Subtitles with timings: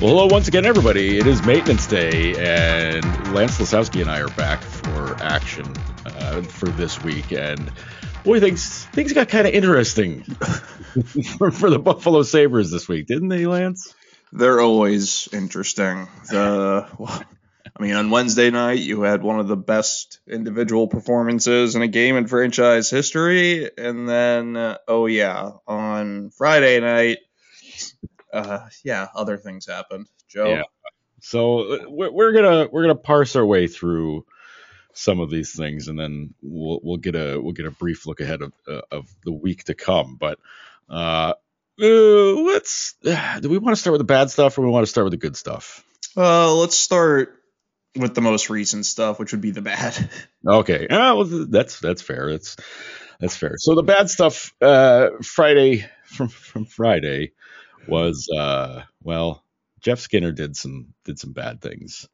[0.00, 1.18] Well, hello once again, everybody.
[1.18, 5.66] It is Maintenance Day, and Lance Lysowski and I are back for action
[6.06, 7.32] uh, for this week.
[7.32, 7.72] And
[8.22, 13.26] boy, things things got kind of interesting for, for the Buffalo Sabres this week, didn't
[13.26, 13.92] they, Lance?
[14.32, 16.06] They're always interesting.
[16.30, 16.86] The,
[17.76, 21.88] I mean, on Wednesday night, you had one of the best individual performances in a
[21.88, 27.18] game in franchise history, and then, uh, oh yeah, on Friday night
[28.32, 30.08] uh, yeah, other things happened.
[30.28, 30.48] Joe.
[30.48, 30.62] Yeah.
[31.20, 34.24] So we're, we're gonna we're gonna parse our way through
[34.92, 38.20] some of these things, and then we'll we'll get a we'll get a brief look
[38.20, 40.16] ahead of uh, of the week to come.
[40.18, 40.38] But
[40.88, 41.34] uh,
[41.80, 44.90] uh let's do we want to start with the bad stuff or we want to
[44.90, 45.84] start with the good stuff?
[46.16, 47.34] Uh, let's start
[47.96, 50.10] with the most recent stuff, which would be the bad.
[50.46, 52.30] Okay, uh, well, that's that's fair.
[52.30, 52.56] That's
[53.20, 53.56] that's fair.
[53.58, 57.32] So the bad stuff, uh, Friday from from Friday
[57.86, 59.44] was uh, well,
[59.80, 62.08] Jeff Skinner did some did some bad things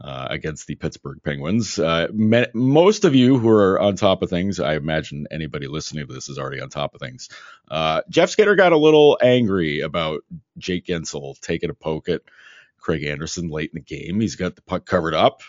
[0.00, 1.78] uh, against the Pittsburgh Penguins.
[1.78, 6.12] Uh, most of you who are on top of things, I imagine anybody listening to
[6.12, 7.28] this is already on top of things.
[7.70, 10.20] Uh, Jeff Skinner got a little angry about
[10.58, 12.22] Jake Guentzel taking a poke at
[12.78, 14.20] Craig Anderson late in the game.
[14.20, 15.40] He's got the puck covered up,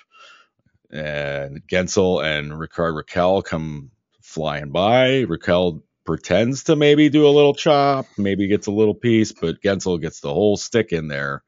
[0.89, 5.25] and Guentzel and Rickard Rakell come flying by.
[5.25, 9.99] Rakell pretends to maybe do a little chop, maybe gets a little piece, but Guentzel
[9.99, 11.43] gets the whole stick in there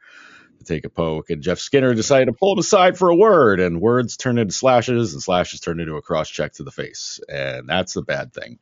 [0.60, 1.30] to take a poke.
[1.30, 4.54] And Jeff Skinner decided to pull him aside for a word, and words turn into
[4.54, 8.34] slashes, and slashes turn into a cross check to the face, and that's the bad
[8.34, 8.60] thing.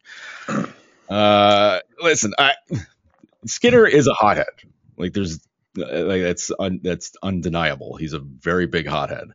[1.09, 2.55] Uh, listen, I
[3.45, 4.43] Skinner is a hothead.
[4.97, 5.39] Like there's
[5.73, 7.95] like that's un, that's undeniable.
[7.95, 9.29] He's a very big hothead.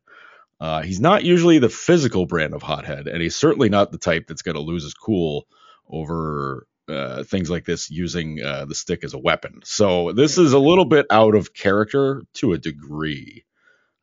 [0.60, 4.26] Uh, he's not usually the physical brand of hothead, and he's certainly not the type
[4.26, 5.46] that's going to lose his cool
[5.92, 9.60] over uh, things like this using uh, the stick as a weapon.
[9.64, 13.44] So this is a little bit out of character to a degree,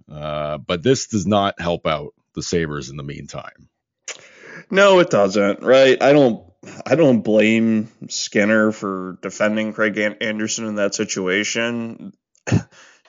[0.09, 3.69] uh, but this does not help out the Sabres in the meantime.
[4.72, 5.61] No, it doesn't.
[5.61, 6.01] Right?
[6.01, 6.45] I don't.
[6.85, 12.11] I don't blame Skinner for defending Craig Anderson in that situation.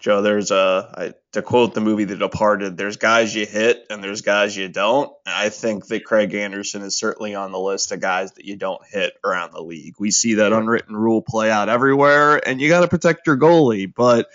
[0.01, 2.79] Joe, there's a I, to quote the movie The Departed.
[2.79, 5.13] There's guys you hit and there's guys you don't.
[5.27, 8.57] And I think that Craig Anderson is certainly on the list of guys that you
[8.57, 9.95] don't hit around the league.
[9.99, 13.93] We see that unwritten rule play out everywhere, and you got to protect your goalie.
[13.95, 14.29] But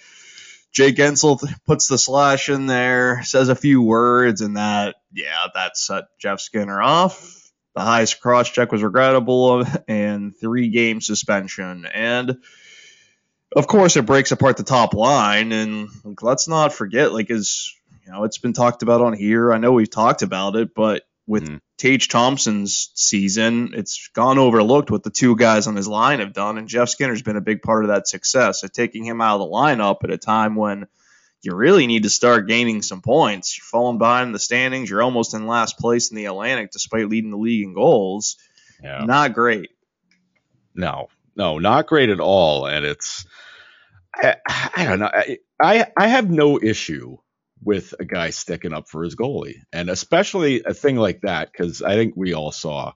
[0.72, 5.78] Jake Guentzel puts the slash in there, says a few words, and that yeah, that
[5.78, 7.52] set Jeff Skinner off.
[7.74, 12.38] The highest cross check was regrettable, and three game suspension and
[13.56, 17.72] of course, it breaks apart the top line, and like, let's not forget, like, as
[18.06, 19.52] you know, it's been talked about on here.
[19.52, 21.60] I know we've talked about it, but with mm.
[21.78, 26.58] Tage Thompson's season, it's gone overlooked what the two guys on his line have done,
[26.58, 28.62] and Jeff Skinner's been a big part of that success.
[28.62, 30.88] So taking him out of the lineup at a time when
[31.42, 33.58] you really need to start gaining some points.
[33.58, 34.90] You're falling behind in the standings.
[34.90, 38.38] You're almost in last place in the Atlantic despite leading the league in goals.
[38.84, 39.06] Yeah.
[39.06, 39.70] Not great.
[40.74, 42.66] No, no, not great at all.
[42.66, 43.26] And it's
[44.18, 44.36] I,
[44.76, 45.12] I don't know.
[45.62, 47.18] I, I have no issue
[47.64, 51.82] with a guy sticking up for his goalie, and especially a thing like that because
[51.82, 52.94] I think we all saw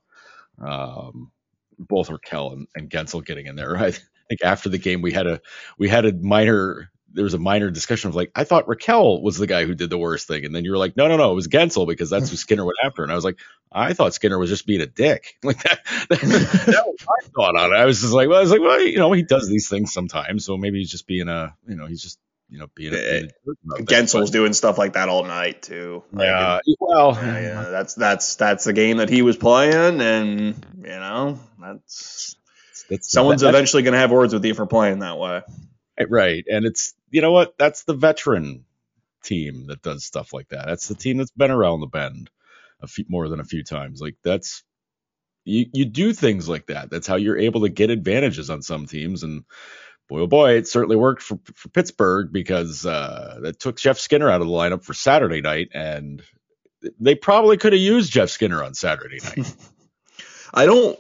[0.60, 1.32] um,
[1.78, 3.78] both Rakell and, and Guentzel getting in there.
[3.84, 5.42] I think after the game we had a
[5.78, 9.38] we had a minor there was a minor discussion of like I thought Rakell was
[9.38, 11.32] the guy who did the worst thing, and then you were like, no, no, no,
[11.32, 12.40] it was Guentzel because that's who hmm.
[12.40, 13.40] Skinner went after, and I was like,
[13.72, 15.80] I thought Skinner was just being a dick, like that.
[16.10, 17.78] that was my thought on it.
[17.78, 19.94] I was just like, well, I was like, well, you know, he does these things
[19.94, 22.20] sometimes, so maybe he's just being a, you know, he's just
[22.52, 23.28] you know, being, a, eh,
[23.82, 26.04] Guentzel's doing stuff like that all night too.
[26.18, 30.66] Yeah, like, well, yeah, yeah, that's that's that's the game that he was playing, and
[30.78, 32.36] you know, that's,
[32.90, 35.44] that's someone's that, eventually going to have words with you for playing that way.
[36.08, 37.58] Right, and it's you know what?
[37.58, 38.66] That's the veteran
[39.24, 40.66] team that does stuff like that.
[40.66, 42.30] That's the team that's been around the bend
[42.82, 44.02] a few more than a few times.
[44.02, 44.64] Like that's
[45.46, 46.90] you you do things like that.
[46.90, 49.24] That's how you're able to get advantages on some teams.
[49.24, 49.44] And
[50.08, 54.30] boy oh boy, it certainly worked for, for Pittsburgh because uh, that took Jeff Skinner
[54.30, 56.22] out of the lineup for Saturday night, and
[57.00, 59.54] they probably could have used Jeff Skinner on Saturday night.
[60.54, 60.98] I don't.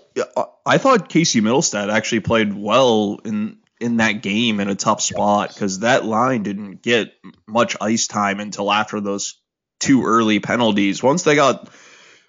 [0.66, 5.50] I thought Casey Mittelstadt actually played well in in that game in a tough spot
[5.54, 7.14] because that line didn't get
[7.48, 9.40] much ice time until after those
[9.80, 11.02] two early penalties.
[11.02, 11.70] Once they got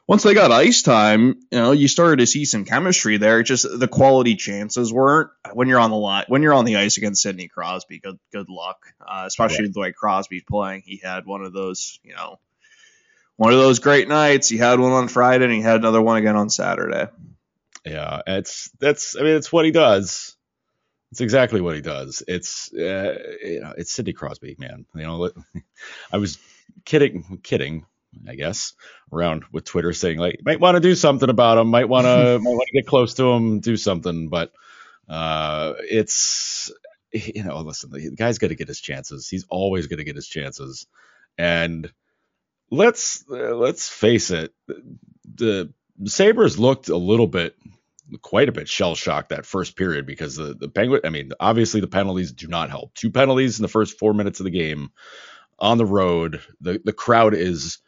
[0.06, 3.42] once they got ice time, you know, you started to see some chemistry there.
[3.42, 6.96] Just the quality chances weren't when you're on the line when you're on the ice
[6.96, 7.98] against Sidney Crosby.
[7.98, 9.72] Good good luck, uh, especially yeah.
[9.74, 10.82] the way Crosby's playing.
[10.84, 12.38] He had one of those, you know,
[13.36, 14.48] one of those great nights.
[14.48, 17.08] He had one on Friday and he had another one again on Saturday.
[17.84, 20.29] Yeah, it's that's I mean it's what he does
[21.12, 22.22] It's exactly what he does.
[22.28, 24.86] It's uh, you know, it's Sidney Crosby, man.
[24.94, 25.30] You know,
[26.12, 26.38] I was
[26.84, 27.86] kidding, kidding,
[28.28, 28.74] I guess,
[29.12, 32.38] around with Twitter saying like, might want to do something about him, might want to,
[32.42, 34.52] might want to get close to him, do something, but
[35.08, 36.70] uh, it's
[37.12, 39.28] you know, listen, the guy's got to get his chances.
[39.28, 40.86] He's always going to get his chances,
[41.36, 41.92] and
[42.70, 44.54] let's uh, let's face it,
[45.34, 45.72] the
[46.04, 47.56] Sabres looked a little bit
[48.22, 51.02] quite a bit shell shocked that first period because the the Penguin.
[51.04, 52.94] I mean, obviously the penalties do not help.
[52.94, 54.90] Two penalties in the first four minutes of the game
[55.58, 56.40] on the road.
[56.60, 57.78] The the crowd is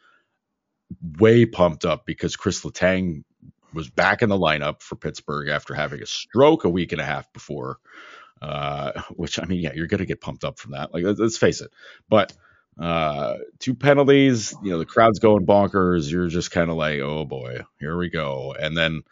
[1.17, 3.23] way pumped up because Chris Letang
[3.73, 7.05] was back in the lineup for Pittsburgh after having a stroke a week and a
[7.05, 7.77] half before.
[8.41, 10.93] Uh, which I mean, yeah, you're gonna get pumped up from that.
[10.93, 11.71] Like, let's, let's face it.
[12.09, 12.33] But
[12.79, 16.11] uh, two penalties, you know, the crowd's going bonkers.
[16.11, 18.53] You're just kind of like, oh boy, here we go.
[18.59, 19.03] And then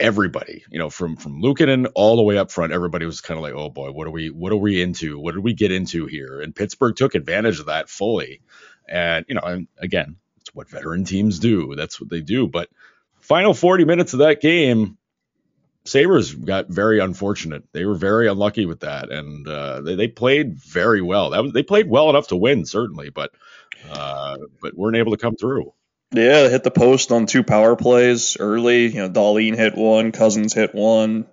[0.00, 3.42] everybody, you know, from from Luukkonen all the way up front, everybody was kind of
[3.42, 5.18] like, oh boy, what are we what are we into?
[5.18, 6.40] What did we get into here?
[6.40, 8.40] And Pittsburgh took advantage of that fully.
[8.88, 11.74] And you know, and again, it's what veteran teams do.
[11.74, 12.46] That's what they do.
[12.46, 12.68] But
[13.20, 14.98] final 40 minutes of that game,
[15.84, 17.64] Sabres got very unfortunate.
[17.72, 21.30] They were very unlucky with that, and uh, they, they played very well.
[21.30, 23.32] That was they played well enough to win, certainly, but
[23.90, 25.72] uh, but weren't able to come through.
[26.14, 28.86] Yeah, hit the post on two power plays early.
[28.86, 31.26] You know, Dahlin hit one, Cozens hit one.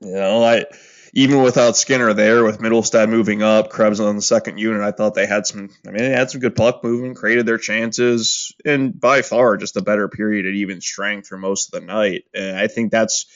[0.00, 0.64] You know, I
[1.12, 5.14] even without Skinner there, with Mittelstadt moving up, Krebs on the second unit, I thought
[5.14, 5.68] they had some.
[5.86, 9.76] I mean, they had some good puck movement, created their chances, and by far just
[9.76, 12.24] a better period at even strength for most of the night.
[12.32, 13.26] And I think that's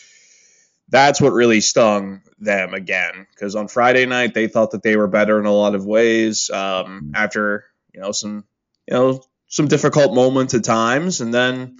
[0.88, 5.08] that's what really stung them again because on Friday night they thought that they were
[5.08, 8.44] better in a lot of ways um, after you know some
[8.88, 11.78] you know some difficult moments at times, and then.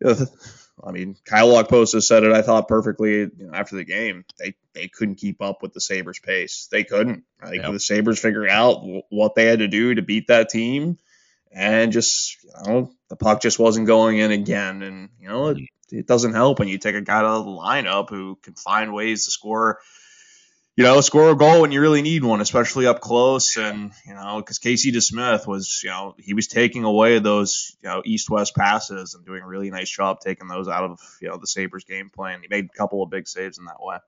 [0.00, 0.26] You know,
[0.82, 2.32] I mean, Kyle Okposo said it.
[2.32, 4.24] I thought perfectly you know, after the game.
[4.38, 6.68] They they couldn't keep up with the Sabres pace.
[6.70, 7.24] They couldn't.
[7.40, 7.72] I think yep.
[7.72, 10.98] the Sabres figured out w- what they had to do to beat that team,
[11.52, 14.82] and just you know the puck just wasn't going in again.
[14.82, 15.58] And you know it,
[15.90, 18.92] it doesn't help when you take a guy out of the lineup who can find
[18.92, 19.78] ways to score
[20.76, 23.56] you know, score a goal when you really need one, especially up close.
[23.56, 27.88] And, you know, because Casey DeSmith was, you know, he was taking away those, you
[27.88, 31.28] know, east west passes and doing a really nice job taking those out of, you
[31.28, 32.40] know, the Sabres game plan.
[32.42, 33.98] He made a couple of big saves in that way.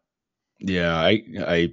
[0.59, 1.73] Yeah, I, I,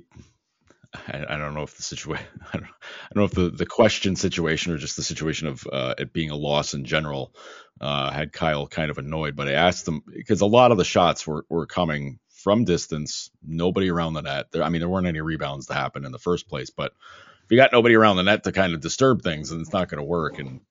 [1.12, 4.16] I don't know if the situation, I don't, I don't know if the, the question
[4.16, 7.34] situation or just the situation of uh, it being a loss in general
[7.81, 9.36] uh, had Kyle kind of annoyed.
[9.36, 13.31] But I asked him because a lot of the shots were, were coming from distance,
[13.42, 14.51] nobody around the net.
[14.51, 16.92] There, I mean, there weren't any rebounds to happen in the first place, but
[17.45, 19.90] if you got nobody around the net to kind of disturb things, then it's not
[19.90, 20.40] going to work.
[20.40, 20.62] And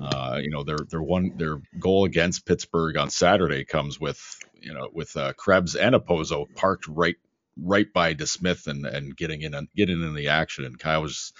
[0.00, 4.20] uh, you know, their their one their goal against Pittsburgh on Saturday comes with
[4.60, 7.16] you know with uh, Krebs and Okposo parked right
[7.56, 10.64] right by DeSmith and and getting in and getting in the action.
[10.64, 11.32] And Kyle was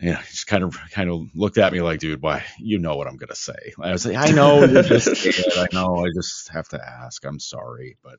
[0.00, 2.44] yeah, he just kind of kind of looked at me like, dude, why?
[2.58, 3.72] You know what I'm gonna say?
[3.80, 5.26] I was like, I know you're just,
[5.56, 7.24] I know, I just have to ask.
[7.24, 8.18] I'm sorry, but,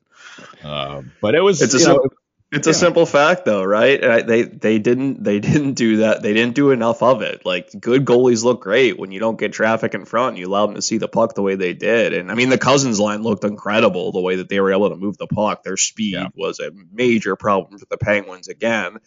[0.64, 2.10] uh, but it was, it's a simple,
[2.52, 2.70] it's yeah.
[2.70, 4.26] a simple fact though, right?
[4.26, 6.22] They they didn't they didn't do that.
[6.22, 7.44] They didn't do enough of it.
[7.44, 10.30] Like good goalies look great when you don't get traffic in front.
[10.30, 12.12] And you allow them to see the puck the way they did.
[12.12, 14.96] And I mean, the Cozens line looked incredible the way that they were able to
[14.96, 15.64] move the puck.
[15.64, 16.28] Their speed yeah.
[16.34, 18.98] was a major problem for the Penguins again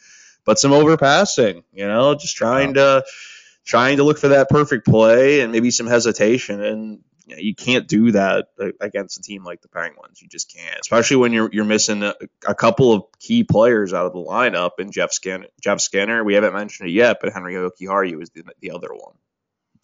[0.50, 3.06] but some overpassing, you know, just trying to
[3.64, 6.64] trying to look for that perfect play and maybe some hesitation.
[6.64, 8.48] And you, know, you can't do that
[8.82, 10.20] against a team like the Penguins.
[10.20, 12.16] You just can't, especially when you're you're missing a,
[12.48, 14.72] a couple of key players out of the lineup.
[14.80, 18.44] And Jeff Skinner, Jeff Skinner, we haven't mentioned it yet, but Henri Jokiharju is the,
[18.60, 19.14] the other one.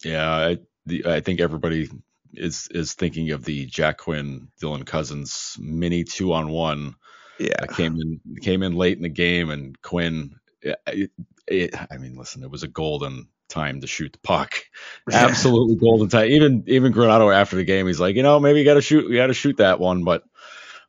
[0.02, 1.88] Yeah, I, the, I think everybody
[2.34, 6.96] is is thinking of the Jack Quinn, Dylan Cozens mini two on one.
[7.38, 11.10] Yeah, came in came in late in the game, and Quinn it,
[11.46, 14.54] it, I mean, listen, it was a golden time to shoot the puck.
[15.12, 16.30] Absolutely golden time.
[16.30, 19.08] Even even Granato after the game, he's like, you know, maybe you got to shoot,
[19.08, 20.24] you got to shoot that one, but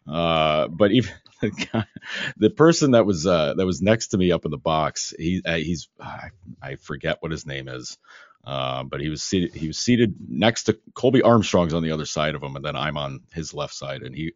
[0.07, 1.11] uh, but even
[2.37, 5.41] the person that was uh, that was next to me up in the box, he
[5.45, 6.29] uh, he's I,
[6.61, 7.97] I forget what his name is.
[8.47, 9.53] Uh, but he was seated.
[9.53, 12.77] He was seated next to Colby Armstrong's on the other side of him, and then
[12.77, 14.03] I'm on his left side.
[14.03, 14.35] And he,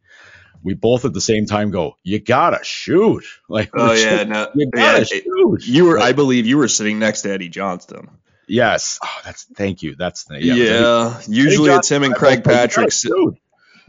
[0.61, 4.69] we both at the same time go, "You gotta shoot!" Like, oh yeah, no, you
[4.69, 5.65] gotta yeah, shoot.
[5.65, 8.09] You were, I believe, you were sitting next to Eddie Johnston.
[8.49, 9.95] Yes, oh, that's thank you.
[9.95, 10.55] That's the yeah.
[10.55, 12.91] yeah usually it's him and Craig Patrick.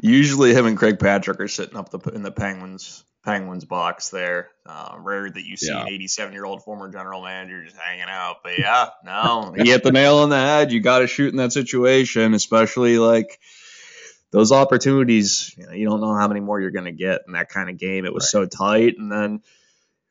[0.01, 4.51] Usually him and Craig Patrick are sitting up the in the Penguins Penguins box there.
[4.67, 5.83] Uh, rare that you see yeah.
[5.83, 8.39] an 87 year old former general manager just hanging out.
[8.43, 10.73] But yeah, no, you hit the nail on the head.
[10.73, 13.39] You got to shoot in that situation, especially like
[14.31, 15.55] those opportunities.
[15.57, 17.71] You, know, you don't know how many more you're going to get in that kind
[17.71, 18.05] of game.
[18.05, 18.43] It was right.
[18.43, 19.43] so tight, and then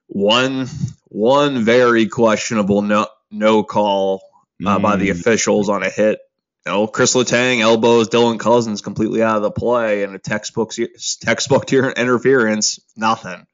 [0.08, 0.68] one
[1.08, 4.22] one very questionable no no call
[4.66, 5.12] uh, by the Mm.
[5.20, 6.20] officials on a hit.
[6.66, 10.74] You know, Chris Letang elbows Dylan Cozens completely out of the play, and a textbook
[11.22, 12.80] textbook tier interference.
[12.96, 13.48] Nothing.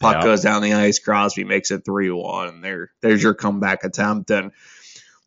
[0.00, 0.24] Puck Yeah.
[0.24, 0.98] goes down the ice.
[0.98, 2.60] Crosby makes it three one.
[2.60, 4.30] There, there's your comeback attempt.
[4.30, 4.52] And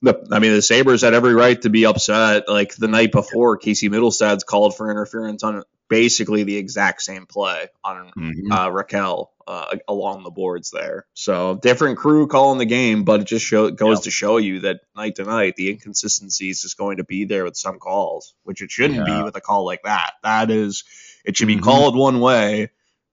[0.02, 2.50] the, I mean, the Sabres had every right to be upset.
[2.50, 7.68] Like the night before, Casey Mittelstadt's called for interference on basically the exact same play
[7.84, 8.50] on Mhm.
[8.50, 11.06] uh, Rakell uh, along the boards there.
[11.14, 14.04] So different crew calling the game, but it just show, goes Yeah.
[14.04, 17.58] to show you that night to night the inconsistencies is going to be there with
[17.58, 19.18] some calls, which it shouldn't Yeah.
[19.18, 20.14] be with a call like that.
[20.24, 20.86] That is,
[21.26, 21.64] it should be Mhm.
[21.64, 22.70] called one way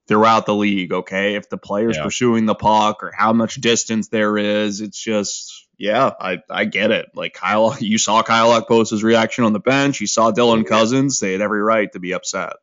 [0.07, 0.93] throughout the league.
[0.93, 2.03] Okay, if the player's Yeah.
[2.03, 5.53] pursuing the puck or how much distance there is, it's just.
[5.81, 7.07] Yeah, I, I get it.
[7.15, 10.01] Like Kyle, you saw Kyle Okposo's reaction on the bench.
[10.01, 11.19] You saw Dylan Cozens.
[11.19, 12.53] They had every right to be upset.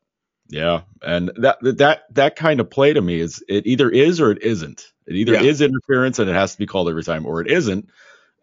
[0.49, 4.31] Yeah, and that that that kind of play to me is it either is or
[4.31, 4.87] it isn't.
[5.07, 5.43] It either Yeah.
[5.43, 7.89] is interference and it has to be called every time, or it isn't.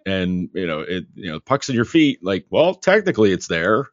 [0.05, 2.19] And you know, it you know, pucks in your feet.
[2.21, 3.87] Like, well, technically it's there.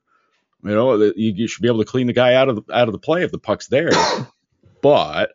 [0.62, 2.88] You know, you, you should be able to clean the guy out of the, out
[2.88, 3.90] of the play if the puck's there.
[4.82, 5.32] but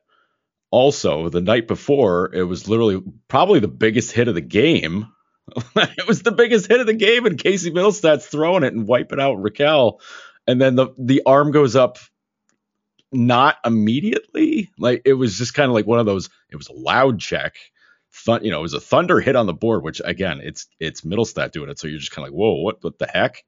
[0.69, 5.07] also, the night before, it was literally probably the biggest hit of the game.
[5.75, 9.21] it was the biggest hit of the game, and Casey Mittelstadt's throwing it and wiping
[9.21, 9.99] out Rakell,
[10.45, 11.97] and then the the arm goes up
[13.15, 14.71] not immediately.
[14.77, 16.29] Like it was just kind of like one of those.
[16.51, 17.55] It was a loud check.
[18.27, 21.51] You know, it was a thunder hit on the board, which again, it's it's Mittelstadt
[21.51, 23.43] doing it, so you're just kind of like, whoa, what what the heck?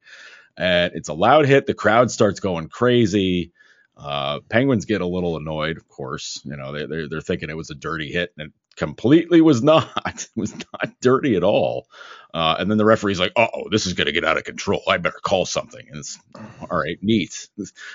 [0.56, 1.66] And it's a loud hit.
[1.66, 3.52] The crowd starts going crazy.
[3.96, 6.40] Uh, Penguins get a little annoyed, of course.
[6.44, 9.90] You know, they they're, they're thinking it was a dirty hit, and completely was not.
[10.06, 11.86] It was not dirty at all.
[12.32, 14.82] Uh, and then the referee's like, "Oh, this is going to get out of control.
[14.88, 17.48] I better call something." And it's all right, neat,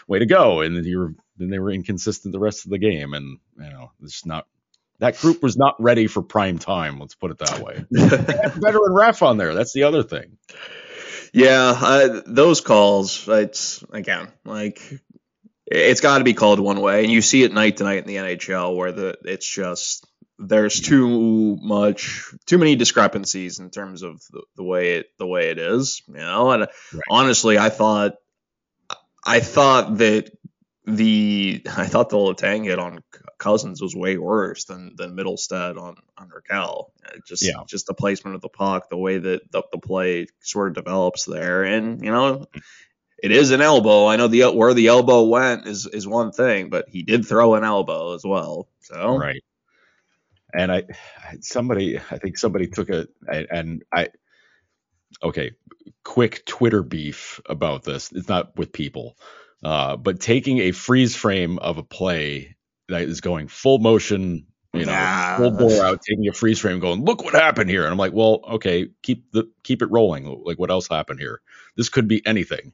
[0.08, 0.62] way to go.
[0.62, 3.70] And then you were then they were inconsistent the rest of the game, and you
[3.70, 4.48] know, it's not
[5.00, 7.00] that group was not ready for prime time.
[7.00, 7.86] Let's put it that way.
[7.92, 9.54] Veteran ref on there.
[9.54, 10.38] That's the other thing.
[11.32, 13.28] Yeah, uh, those calls.
[13.28, 14.82] It's again like
[15.66, 18.08] it's got to be called one way, and you see it night to night in
[18.08, 20.06] the NHL where the it's just
[20.40, 25.50] there's too much, too many discrepancies in terms of the, the way it the way
[25.50, 26.02] it is.
[26.08, 27.04] You know, and Right.
[27.10, 28.14] honestly, I thought
[29.26, 30.32] I thought that
[30.86, 33.04] the I thought the Letang hit on
[33.38, 36.92] Cozens was way worse than than Mittelstadt on on Rakell.
[37.06, 37.64] Uh, Just Yeah.
[37.68, 41.26] just the placement of the puck, the way that the, the play sort of develops
[41.26, 42.46] there, and you know.
[43.22, 44.08] It is an elbow.
[44.08, 47.56] I know the where the elbow went is is one thing, but he did throw
[47.56, 48.68] an elbow as well.
[48.82, 49.42] So Right.
[50.54, 50.84] And I,
[51.42, 54.10] somebody, I think somebody took a, and I,
[55.22, 55.52] okay,
[56.04, 58.12] quick Twitter beef about this.
[58.12, 59.18] It's not with people,
[59.64, 62.56] uh, but taking a freeze frame of a play
[62.90, 65.38] that is going full motion, you know, Nah.
[65.38, 67.84] full bore out, taking a freeze frame, going, look what happened here.
[67.84, 70.44] And I'm like, well, okay, keep the keep it rolling.
[70.44, 71.42] Like, what else happened here?
[71.78, 72.74] This could be anything.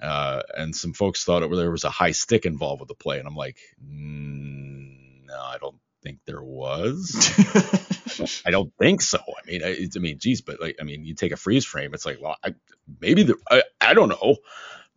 [0.00, 3.18] Uh, and some folks thought it, there was a high stick involved with the play,
[3.18, 7.30] and I'm like, mm, no, I don't think there was.
[8.46, 9.18] I don't think so.
[9.18, 11.94] I mean, I, I mean, geez, but like, I mean, you take a freeze frame,
[11.94, 12.54] it's like, well, I,
[13.00, 14.36] maybe the, I, I don't know,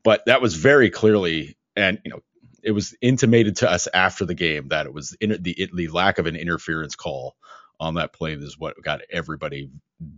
[0.04, 2.20] but that was very clearly, and you know,
[2.62, 6.18] it was intimated to us after the game that it was in, the the lack
[6.18, 7.36] of an interference call
[7.80, 9.70] on that play is what got everybody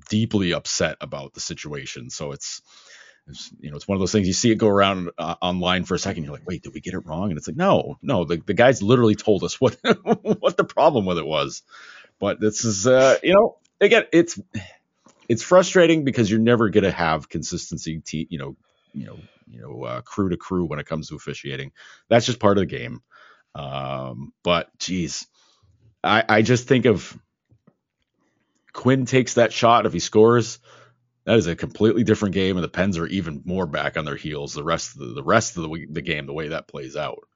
[0.10, 2.10] deeply upset about the situation.
[2.10, 2.62] So it's,
[3.28, 5.84] it's you know, it's one of those things you see it go around uh, online
[5.84, 6.24] for a second.
[6.24, 7.30] You're like, wait, did we get it wrong?
[7.30, 11.06] And it's like, no, no, the, the guys literally told us what what the problem
[11.06, 11.64] with it was.
[12.20, 14.40] But this is, uh, you know, again, it's
[15.28, 18.56] it's frustrating because you're never gonna have consistency, te- you know,
[18.94, 19.18] you know,
[19.48, 21.72] you know, uh, crew to crew when it comes to officiating.
[22.10, 23.02] That's just part of the game.
[23.56, 25.28] Um, but geez,
[26.04, 27.18] I I just think of
[28.74, 30.60] Quinn takes that shot if he scores.
[31.26, 34.16] That is a completely different game, and the Pens are even more back on their
[34.16, 34.54] heels.
[34.54, 37.28] The rest of the, the rest of the, the game, the way that plays out.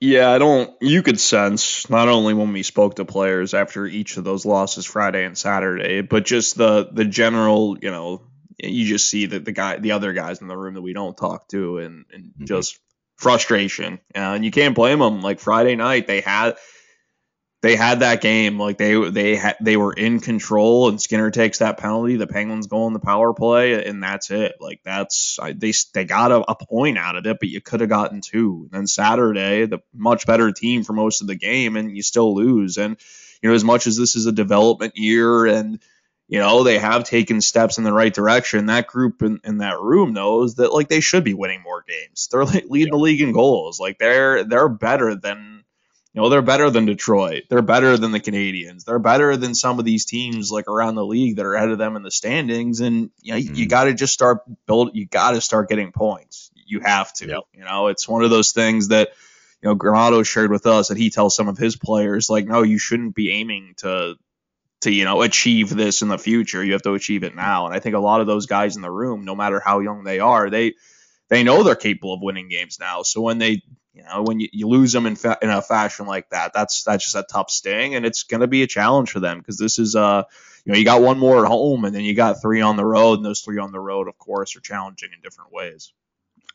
[0.00, 0.70] Yeah, I don't.
[0.82, 4.84] You could sense not only when we spoke to players after each of those losses
[4.84, 7.78] Friday and Saturday, but just the the general.
[7.80, 8.22] You know,
[8.58, 11.16] you just see that the guy, the other guys in the room that we don't
[11.16, 12.46] talk to, and and Mhm.
[12.46, 12.78] just
[13.16, 14.00] frustration.
[14.14, 15.22] And you can't blame them.
[15.22, 16.56] Like Friday night, they had
[17.64, 18.60] they had that game.
[18.60, 22.16] Like they they had they were in control, and Skinner takes that penalty.
[22.16, 24.56] The Penguins go on the power play, and that's it.
[24.60, 27.80] Like that's I, they they got a, a point out of it, but you could
[27.80, 28.68] have gotten two.
[28.70, 32.34] and Then Saturday, the much better team for most of the game, and you still
[32.34, 32.76] lose.
[32.76, 32.98] And
[33.42, 35.80] you know, as much as this is a development year, and
[36.28, 39.80] you know they have taken steps in the right direction, that group in, in that
[39.80, 42.28] room knows that like they should be winning more games.
[42.30, 43.80] They're like, leading the league in goals.
[43.80, 45.64] Like they're they're better than
[46.14, 47.44] You know, they're better than Detroit.
[47.50, 48.84] They're better than the Canadiens.
[48.84, 51.78] They're better than some of these teams like around the league that are ahead of
[51.78, 52.80] them in the standings.
[52.80, 53.54] And you know, mm-hmm.
[53.54, 54.90] you got to just start build.
[54.94, 56.52] You got to start getting points.
[56.66, 57.26] You have to.
[57.26, 57.42] Yep.
[57.52, 59.10] You know, it's one of those things that
[59.60, 62.62] you know Granato shared with us that he tells some of his players like, no,
[62.62, 64.14] you shouldn't be aiming to
[64.82, 66.62] to you know achieve this in the future.
[66.62, 67.66] You have to achieve it now.
[67.66, 70.04] And I think a lot of those guys in the room, no matter how young
[70.04, 70.74] they are, they
[71.34, 73.02] they know they're capable of winning games now.
[73.02, 73.62] So when they
[73.92, 76.84] you know when you, you lose them in fa- in a fashion like that, that's
[76.84, 79.58] that's just a tough sting, and it's going to be a challenge for them because
[79.58, 80.22] this is uh
[80.64, 82.84] you know you got one more at home, and then you got three on the
[82.84, 85.92] road, and those three on the road, of course, are challenging in different ways.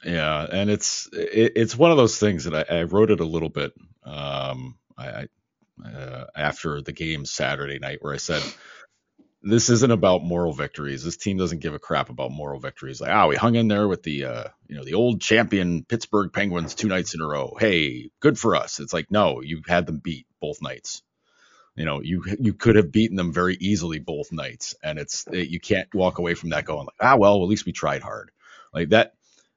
[0.03, 3.25] Yeah, and it's it, it's one of those things that I, I wrote it a
[3.25, 3.73] little bit.
[4.03, 5.27] Um, I, I,
[5.85, 8.43] uh, after the game Saturday night where I said,
[9.41, 11.03] this isn't about moral victories.
[11.03, 12.99] This team doesn't give a crap about moral victories.
[12.99, 16.31] Like, ah, we hung in there with the, uh, you know, the old champion Pittsburgh
[16.33, 17.55] Penguins two nights in a row.
[17.57, 18.79] Hey, good for us.
[18.79, 21.01] It's like, no, you had them beat both nights.
[21.75, 25.47] You know, you you could have beaten them very easily both nights, and it's it,
[25.47, 28.31] you can't walk away from that going like, ah, well, at least we tried hard.
[28.73, 29.13] Like that.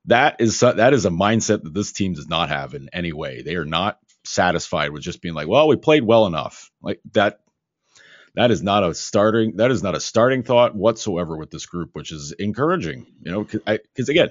[0.07, 3.43] That is that is a mindset that this team does not have in any way.
[3.43, 6.73] They are not satisfied with just being like, well, we played well enough.
[6.83, 7.39] Like that
[8.35, 11.91] that is not a starting that is not a starting thought whatsoever with this group,
[11.93, 13.07] which is encouraging.
[13.23, 14.31] You know, because again,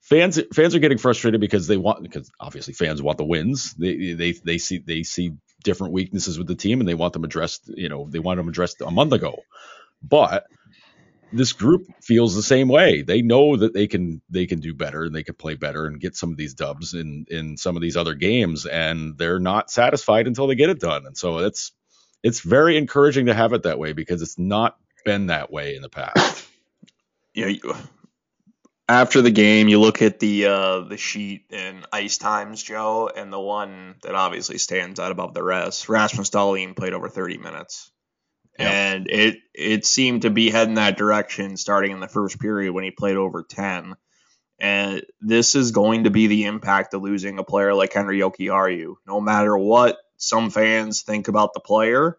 [0.00, 3.74] fans fans are getting frustrated because they want because obviously fans want the wins.
[3.74, 5.32] They they they see they see
[5.62, 7.68] different weaknesses with the team and they want them addressed.
[7.68, 9.42] You know, they want them addressed a month ago,
[10.02, 10.46] but
[11.32, 13.02] this group feels the same way.
[13.02, 16.00] They know that they can they can do better and they can play better and
[16.00, 19.70] get some of these dubs in in some of these other games, and they're not
[19.70, 21.06] satisfied until they get it done.
[21.06, 21.72] And so it's
[22.22, 25.82] it's very encouraging to have it that way because it's not been that way in
[25.82, 26.46] the past.
[27.32, 27.52] Yeah.
[28.88, 33.32] after the game, you look at the uh, the sheet in ice times, Joe, and
[33.32, 35.88] the one that obviously stands out above the rest.
[35.88, 37.92] Rasmus Dahlin played over 30 minutes
[38.60, 42.84] and it it seemed to be heading that direction starting in the first period when
[42.84, 43.94] he played over 10.
[44.58, 48.96] And this is going to be the impact of losing a player like Henri Jokiharju.
[49.06, 52.18] No matter what some fans think about the player,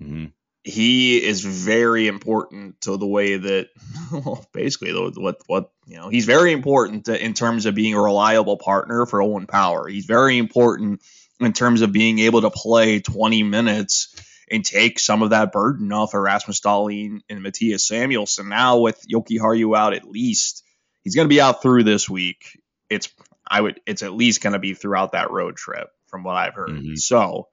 [0.00, 0.26] mm-hmm.
[0.64, 3.68] he is very important to the way that,
[4.12, 8.02] well, basically, what what you know, he's very important to, in terms of being a
[8.02, 9.86] reliable partner for Owen Power.
[9.86, 11.02] He's very important
[11.38, 14.14] in terms of being able to play 20 minutes
[14.50, 18.48] and take some of that burden off Erasmus Dahlin and Mattias Samuelsson.
[18.48, 20.64] Now with Jokiharju out at least,
[21.04, 22.58] he's going to be out through this week.
[22.88, 23.10] It's
[23.46, 26.54] I would it's at least going to be throughout that road trip from what I've
[26.54, 26.70] heard.
[26.70, 26.94] Mm-hmm.
[26.96, 27.48] So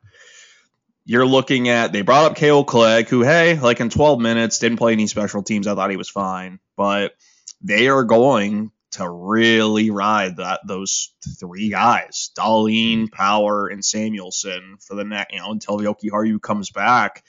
[1.05, 4.79] you're looking at they brought up Kale Clague, who hey, like in 12 minutes didn't
[4.79, 5.67] play any special teams.
[5.67, 7.13] I thought he was fine, but
[7.61, 14.95] they are going to really ride that those three guys, Dahlin, Power, and Samuelsson for
[14.95, 17.23] the next, you know, until Jokiharju comes back.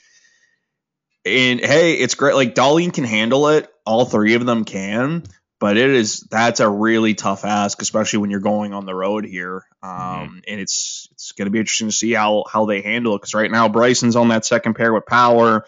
[1.25, 2.35] And hey, it's great.
[2.35, 3.69] Like Dahlin can handle it.
[3.85, 5.23] All three of them can,
[5.59, 9.25] but it is that's a really tough ask, especially when you're going on the road
[9.25, 9.65] here.
[9.83, 10.37] Um, mm-hmm.
[10.47, 13.33] and it's it's going to be interesting to see how how they handle it because
[13.33, 15.65] right now Bryson's on that second pair with Power.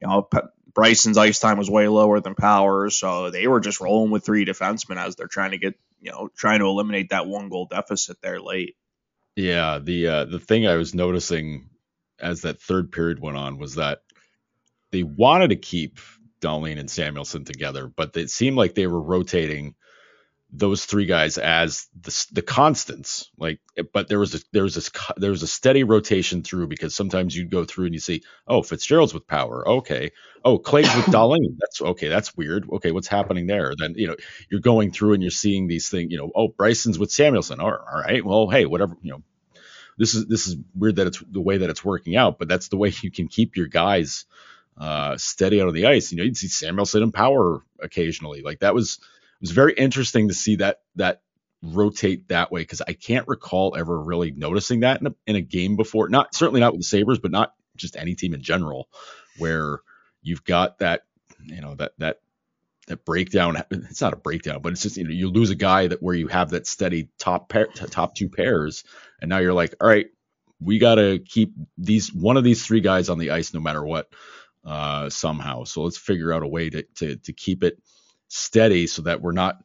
[0.00, 0.28] You know,
[0.72, 4.44] Bryson's ice time was way lower than Powers, so they were just rolling with three
[4.44, 8.18] defensemen as they're trying to get, you know, trying to eliminate that one goal deficit
[8.22, 8.76] there late.
[9.36, 11.70] Yeah, the uh, the thing I was noticing
[12.20, 14.02] as that third period went on was that
[14.92, 15.98] they wanted to keep
[16.40, 19.74] Dahlin and Samuelsson together, but it seemed like they were rotating
[20.52, 23.60] those three guys as the, the constants like
[23.92, 27.36] but there was a there was this there was a steady rotation through because sometimes
[27.36, 30.10] you'd go through and you see oh Fitzgerald's with power okay.
[30.44, 32.68] Oh Clay's with Dahlin that's okay that's weird.
[32.72, 33.74] Okay what's happening there?
[33.78, 34.16] Then you know
[34.50, 37.70] you're going through and you're seeing these things you know oh Bryson's with Samuelsson all
[37.70, 39.22] right well hey whatever you know.
[39.98, 42.68] This is this is weird that it's the way that it's working out but that's
[42.68, 44.24] the way you can keep your guys
[44.78, 46.10] uh, steady out of the ice.
[46.10, 48.42] You know you'd see Samuelsson in power occasionally.
[48.42, 48.98] Like that was
[49.40, 51.22] was very interesting to see that that
[51.62, 55.40] rotate that way because I can't recall ever really noticing that in a, in a
[55.40, 56.08] game before.
[56.08, 58.88] Not certainly not with the Sabres, but not just any team in general,
[59.38, 59.80] where
[60.22, 61.02] you've got that
[61.42, 62.20] you know that that
[62.86, 63.62] that breakdown.
[63.70, 66.14] It's not a breakdown, but it's just you know you lose a guy that where
[66.14, 68.84] you have that steady top pair, top two pairs,
[69.20, 70.06] and now you're like, all right,
[70.60, 73.84] we got to keep these one of these three guys on the ice no matter
[73.84, 74.08] what
[74.64, 75.64] uh, somehow.
[75.64, 77.78] So let's figure out a way to to to keep it
[78.30, 79.62] steady so that we're not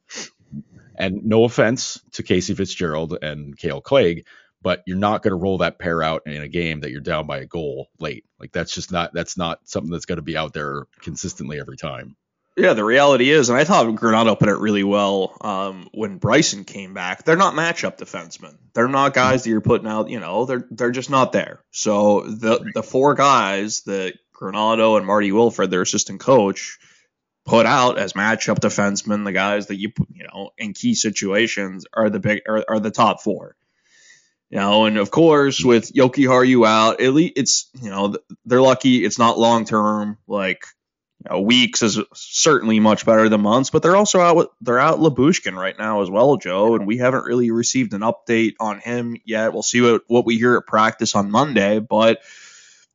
[0.98, 4.26] and no offense to Casey Fitzgerald and Kale Clague,
[4.62, 7.28] but you're not going to roll that pair out in a game that you're down
[7.28, 8.26] by a goal late.
[8.40, 11.78] Like that's just not that's not something that's going to be out there consistently every
[11.78, 12.16] time.
[12.58, 16.64] Yeah, the reality is, and I thought Granato put it really well um, when Bryson
[16.64, 17.26] came back.
[17.26, 18.56] They're not matchup defensemen.
[18.74, 20.10] They're not guys that you're putting out.
[20.10, 21.60] You know, they're they're just not there.
[21.72, 26.80] So the the four guys that Granato and Marty Wilford, their assistant coach,
[27.46, 32.10] put out as matchup defensemen, the guys that you you know in key situations are
[32.10, 33.56] the big are, are the top four.
[34.50, 39.06] You know, and of course with Jokiharju out, at least it's you know they're lucky
[39.06, 40.18] it's not long term.
[40.28, 40.66] Like
[41.24, 44.80] you know, weeks is certainly much better than months, but they're also out with they're
[44.80, 48.80] out Lyubushkin right now as well, Joe, and we haven't really received an update on
[48.80, 49.54] him yet.
[49.54, 52.20] We'll see what what we hear at practice on Monday, but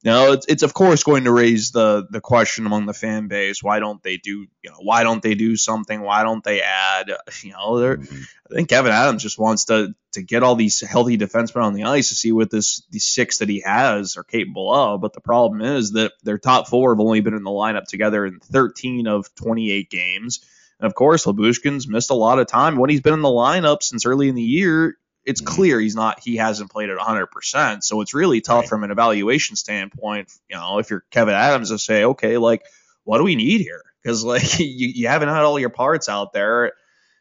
[0.04, 3.62] know, it's, it's of course going to raise the the question among the fan base.
[3.62, 6.00] Why don't they do you know why don't they do something?
[6.00, 7.12] Why don't they add?
[7.42, 8.22] You know, mm-hmm.
[8.50, 11.84] I think Kevin Adams just wants to to get all these healthy defensemen on the
[11.84, 15.00] ice to see what this these six that he has are capable of.
[15.00, 18.26] But the problem is that their top four have only been in the lineup together
[18.26, 20.40] in 13 of 28 games.
[20.78, 23.82] And of course, Lyubushkin's missed a lot of time when he's been in the lineup
[23.82, 25.54] since early in the year it's mm-hmm.
[25.54, 27.82] clear he's not he hasn't played at 100%.
[27.82, 28.68] So it's really tough right.
[28.68, 32.62] from an evaluation standpoint, you know, if you're Kevin Adams to say, okay, like
[33.04, 33.82] what do we need here?
[34.04, 36.72] Cuz like you, you haven't had all your parts out there,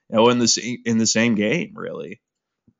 [0.10, 2.22] you know, in the in the same game, really.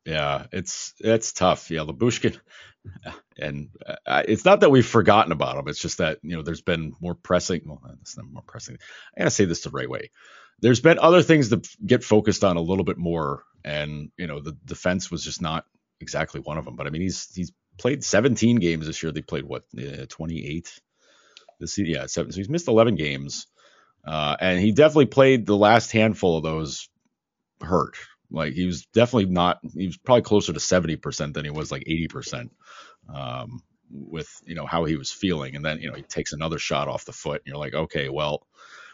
[0.04, 1.70] Yeah, it's it's tough.
[1.70, 2.38] Yeah, Lyubushkin
[3.38, 3.68] and
[4.06, 5.68] uh, it's not that we've forgotten about him.
[5.68, 8.78] It's just that, you know, there's been more pressing, well, it's not more pressing.
[9.16, 10.10] I got to say this the right way
[10.60, 14.40] there's been other things that get focused on a little bit more, and you know
[14.40, 15.64] the defense was just not
[16.00, 16.76] exactly one of them.
[16.76, 19.12] But I mean, he's he's played 17 games this year.
[19.12, 20.80] They played what uh, 28
[21.58, 22.32] this yeah seven.
[22.32, 23.46] So he's missed 11 games,
[24.04, 26.88] uh, and he definitely played the last handful of those
[27.60, 27.96] hurt.
[28.30, 29.60] Like he was definitely not.
[29.74, 32.52] He was probably closer to 70 percent than he was like 80 percent.
[33.12, 36.58] Um, with you know how he was feeling, and then you know he takes another
[36.58, 38.46] shot off the foot, and you're like, okay, well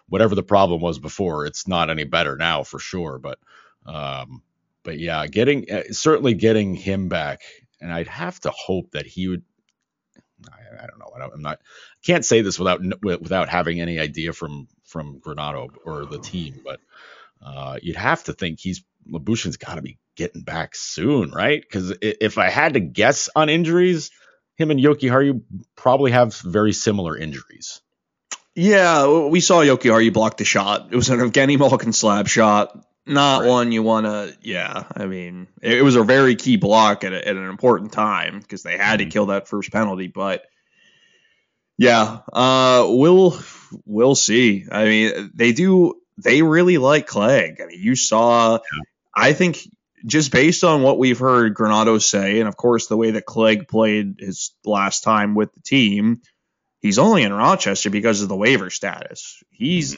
[0.08, 3.18] whatever the problem was before, it's not any better now for sure.
[3.18, 3.38] But
[3.84, 4.42] um,
[4.82, 7.42] but yeah, getting uh, certainly getting him back,
[7.80, 9.42] and I'd have to hope that he would.
[10.50, 11.10] I, I don't know.
[11.16, 11.58] I am not.
[11.60, 16.60] I can't say this without without having any idea from from Granato or the team,
[16.64, 16.80] but
[17.42, 21.60] uh, you'd have to think he's Lyubushkin's got to be getting back soon, right?
[21.60, 24.10] Because if I had to guess on injuries,
[24.56, 25.42] him and Jokiharju
[25.76, 27.82] probably have very similar injuries.
[28.56, 30.88] Yeah, we saw Jokiharju block the shot.
[30.90, 32.82] It was an Evgeni Malkin slap shot.
[33.04, 33.48] Not right.
[33.48, 34.34] one you want to.
[34.40, 37.92] Yeah, I mean, it, it, was a very key block at, a, at an important
[37.92, 39.10] time because they had mm-hmm.
[39.10, 40.06] to kill that first penalty.
[40.06, 40.46] But
[41.76, 43.38] yeah, uh, we'll
[43.84, 44.64] we'll see.
[44.72, 46.00] I mean, they do.
[46.16, 47.60] They really like Clague.
[47.60, 48.54] I mean, you saw.
[48.54, 48.82] Yeah.
[49.14, 49.58] I think
[50.06, 53.68] just based on what we've heard Granato say, and of course the way that Clague
[53.68, 56.22] played his last time with the team
[56.86, 59.42] he's only in Rochester because of the waiver status.
[59.50, 59.96] He's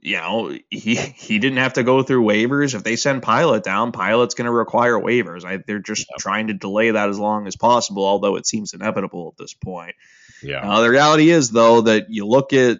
[0.00, 2.74] you know, he he didn't have to go through waivers.
[2.74, 5.44] If they send Pilut down, Pilut's going to require waivers.
[5.44, 9.32] I, they're just trying to delay that as long as possible, although it seems inevitable
[9.32, 9.96] at this point.
[10.42, 10.60] Yeah.
[10.60, 12.78] Uh, the reality is, though, that you look at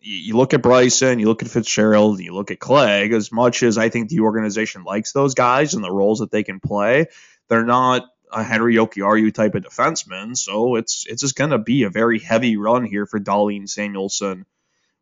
[0.00, 3.12] you look at Bryson, you look at Fitzgerald, you look at Clague.
[3.12, 6.44] As much as I think the organization likes those guys and the roles that they
[6.44, 7.06] can play,
[7.48, 10.36] they're not a Henri Jokiharju type of defenseman.
[10.36, 14.44] So it's it's just going to be a very heavy run here for Dahlin, Samuelsson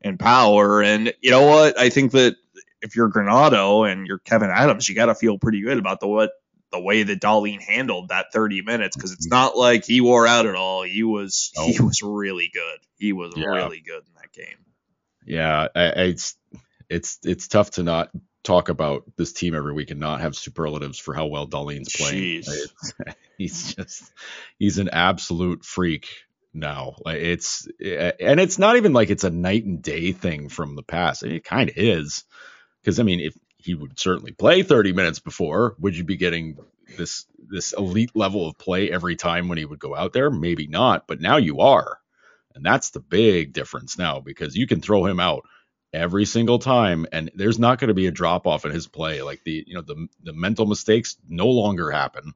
[0.02, 0.82] and Power.
[0.82, 1.78] And you know what?
[1.78, 2.36] I think that
[2.80, 6.08] if you're Granato and you're Kevin Adams, you got to feel pretty good about the
[6.08, 6.32] what
[6.70, 10.46] the way that Dahlin handled that 30 minutes because it's not like he wore out
[10.46, 10.82] at all.
[10.82, 11.70] He was nope.
[11.70, 12.78] he was really good.
[12.98, 13.46] He was yeah.
[13.46, 14.58] really good in that game.
[15.24, 16.36] Yeah, I, it's
[16.88, 18.10] it's it's tough to not
[18.48, 22.42] talk about this team every week and not have superlatives for how well Dahlin's playing.
[23.38, 24.10] he's just
[24.58, 26.08] he's an absolute freak
[26.54, 26.96] now.
[27.04, 30.76] Like it's eh, and it's not even like it's a night and day thing from
[30.76, 31.22] the past.
[31.22, 32.24] It kind of is
[32.80, 36.56] because I mean, if he would certainly play 30 minutes before, would you be getting
[36.96, 40.30] this this elite level of play every time when he would go out there?
[40.30, 41.98] Maybe not, but now you are.
[42.54, 45.44] And that's the big difference now because you can throw him out
[45.92, 49.22] every single time and there's not going to be a drop off in his play.
[49.22, 52.34] Like the you know the the mental mistakes no longer happen.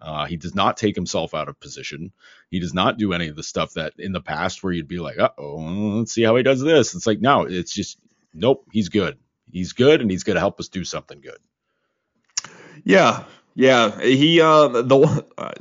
[0.00, 2.12] Uh, he does not take himself out of position.
[2.50, 4.98] He does not do any of the stuff that in the past where you'd be
[4.98, 5.56] like uh oh
[5.98, 6.94] let's see how he does this.
[6.94, 7.98] It's like no it's just
[8.32, 9.18] nope he's good.
[9.50, 11.38] He's good and he's going to help us do something good.
[12.84, 15.52] Yeah yeah he uh the uh,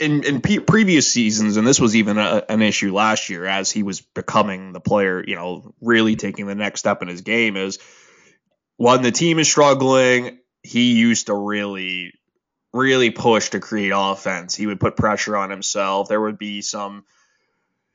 [0.00, 3.82] in in previous seasons, and this was even a, an issue last year as he
[3.82, 7.78] was becoming the player, you know, really taking the next step in his game, is
[8.76, 12.14] when the team is struggling, he used to really,
[12.72, 14.54] really push to create offense.
[14.54, 16.08] He would put pressure on himself.
[16.08, 17.04] There would be some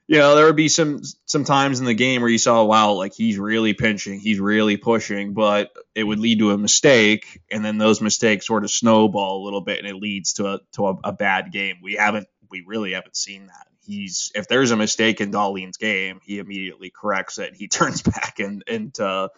[0.07, 2.91] you know, there would be some some times in the game where you saw, wow,
[2.93, 7.65] like he's really pinching, he's really pushing, but it would lead to a mistake, and
[7.65, 10.87] then those mistakes sort of snowball a little bit, and it leads to a to
[10.87, 11.77] a, a bad game.
[11.81, 13.67] We haven't, we really haven't seen that.
[13.83, 17.55] He's if there's a mistake in Dahlin's game, he immediately corrects it.
[17.55, 19.29] He turns back in, into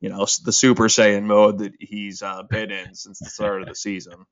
[0.00, 3.68] you know the Super Saiyan mode that he's uh, been in since the start of
[3.68, 4.26] the season.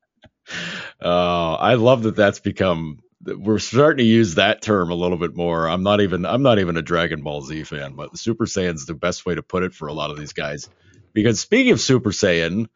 [1.03, 5.37] Uh, I love that that's become we're starting to use that term a little bit
[5.37, 5.69] more.
[5.69, 8.95] I'm not even I'm not even a Dragon Ball Z fan, but Super Saiyan's the
[8.95, 10.69] best way to put it for a lot of these guys.
[11.13, 12.69] Because speaking of Super Saiyan,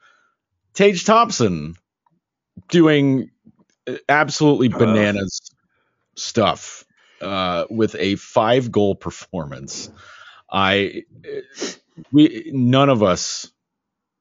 [0.74, 1.76] Tage Thompson
[2.68, 3.30] doing
[4.08, 5.54] absolutely bananas uh.
[6.16, 6.84] stuff
[7.20, 9.90] uh, with a five goal performance.
[10.50, 11.04] I
[12.12, 13.50] we none of us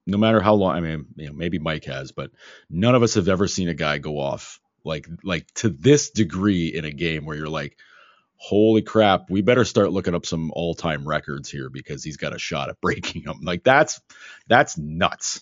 [0.05, 2.31] no matter how long I mean, you know, maybe Mike has, but
[2.69, 6.67] none of us have ever seen a guy go off like like to this degree
[6.67, 7.77] in a game where you're like,
[8.35, 12.35] holy crap, we better start looking up some all time records here because he's got
[12.35, 13.39] a shot at breaking them.
[13.43, 14.01] Like that's
[14.47, 15.41] that's nuts.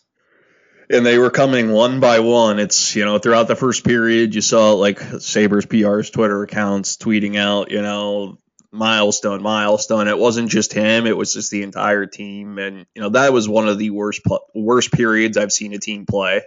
[0.90, 2.60] And they were coming one by one.
[2.60, 7.38] It's you know throughout the first period, you saw like Sabres PR's Twitter accounts tweeting
[7.38, 8.38] out, you know,
[8.72, 10.08] milestone, milestone.
[10.08, 13.48] It wasn't just him; it was just the entire team, and you know that was
[13.48, 14.22] one of the worst
[14.56, 16.42] worst periods I've seen a team play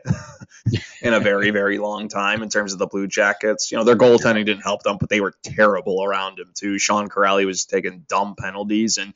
[1.02, 3.70] in a very very long time in terms of the Blue Jackets.
[3.70, 6.78] You know their goaltending didn't help them, but they were terrible around him too.
[6.78, 9.12] Sean Kuraly was taking dumb penalties, and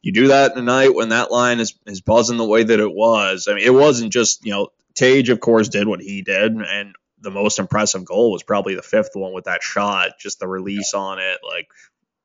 [0.00, 2.80] you do that in a night when that line is is buzzing the way that
[2.80, 3.48] it was.
[3.48, 6.94] I mean, it wasn't just you know Tage, of course, did what he did, and
[7.20, 10.92] the most impressive goal was probably the fifth one with that shot, just the release
[10.92, 11.68] on it, like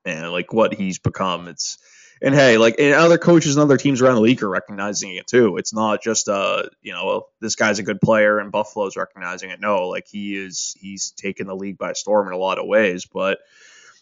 [0.08, 1.48] and like what he's become.
[1.48, 1.78] It's
[2.22, 5.28] and hey, like and other coaches and other teams around the league are recognizing it
[5.28, 5.58] too.
[5.58, 9.60] It's not just uh you know this guy's a good player and Buffalo's recognizing it.
[9.60, 13.06] No, like he is he's taken the league by storm in a lot of ways.
[13.06, 13.40] But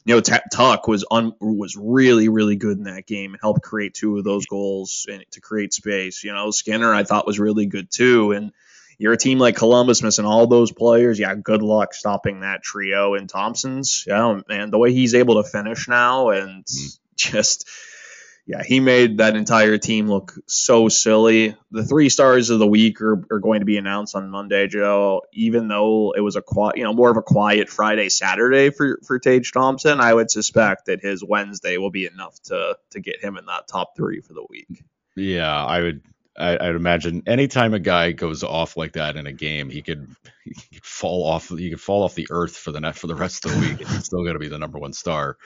[0.06, 3.64] you know T- Tuch was un, was really really good in that game and helped
[3.64, 6.24] create two of those goals and to create space.
[6.24, 8.52] You know Skinner I thought was really good too and
[8.98, 11.20] you're a team like Columbus missing all those players.
[11.20, 14.06] Yeah, good luck stopping that trio in Thompson's.
[14.08, 17.00] Yeah, and the way he's able to finish now and mm.
[17.16, 17.70] just
[18.48, 21.56] yeah, he made that entire team look so silly.
[21.72, 25.24] The three stars of the week are, are going to be announced on Monday, Joe.
[25.34, 29.00] Even though it was a quiet, you know, more of a quiet Friday, Saturday for
[29.04, 33.24] for Tage Thompson, I would suspect that his Wednesday will be enough to to get
[33.24, 34.84] him in that top three for the week.
[35.16, 36.04] Yeah, I would
[36.38, 40.14] I, would imagine anytime a guy goes off like that in a game, he could,
[40.44, 41.50] he could fall off.
[41.50, 43.88] He could fall off the earth for the net for the rest of the week,
[43.88, 45.38] he's still going to be the number one star.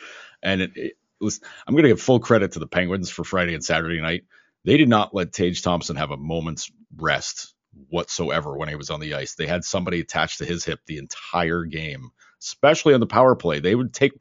[0.42, 3.54] And it, it was, I'm going to give full credit to the Penguins for Friday
[3.54, 4.24] and Saturday night.
[4.66, 7.54] They did not let Tage Thompson have a moment's rest
[7.90, 9.36] whatsoever when he was on the ice.
[9.36, 12.10] They had somebody attached to his hip the entire game,
[12.42, 13.60] especially on the power play.
[13.60, 14.14] They would take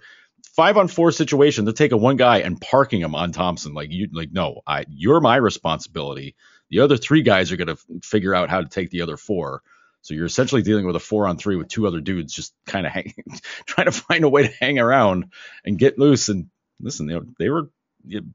[0.55, 3.75] five on four situation to take a one guy and parking him on Thompson.
[3.75, 6.37] Like you, like no, I, you're my responsibility
[6.71, 9.63] the other three guys are going to figure out how to take the other four.
[10.03, 12.87] So you're essentially dealing with a four on three with two other dudes just kind
[12.87, 12.93] of
[13.67, 15.33] trying to find a way to hang around
[15.65, 16.29] and get loose.
[16.29, 16.49] And
[16.81, 17.71] listen, they, they were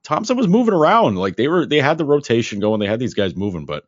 [0.03, 2.79] Thompson was moving around like they were they had the rotation going.
[2.79, 3.85] They had these guys moving, but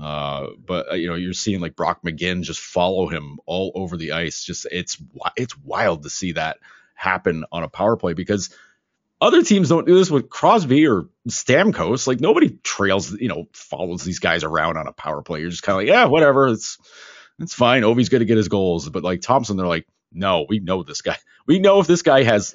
[0.00, 3.96] uh, but uh, you know you're seeing like Brock McGinn just follow him all over
[3.96, 4.44] the ice.
[4.44, 4.96] Just it's
[5.36, 6.58] it's wild to see that
[6.94, 8.50] happen on a power play because
[9.20, 12.06] other teams don't do this with Crosby or Stamkos.
[12.06, 15.40] Like nobody trails, you know, follows these guys around on a power play.
[15.40, 16.48] You're just kind of like, yeah, whatever.
[16.48, 16.78] It's
[17.38, 17.82] it's fine.
[17.82, 18.88] Ovi's going to get his goals.
[18.88, 21.18] But like Thompson, they're like, no, we know this guy.
[21.46, 22.54] We know if this guy has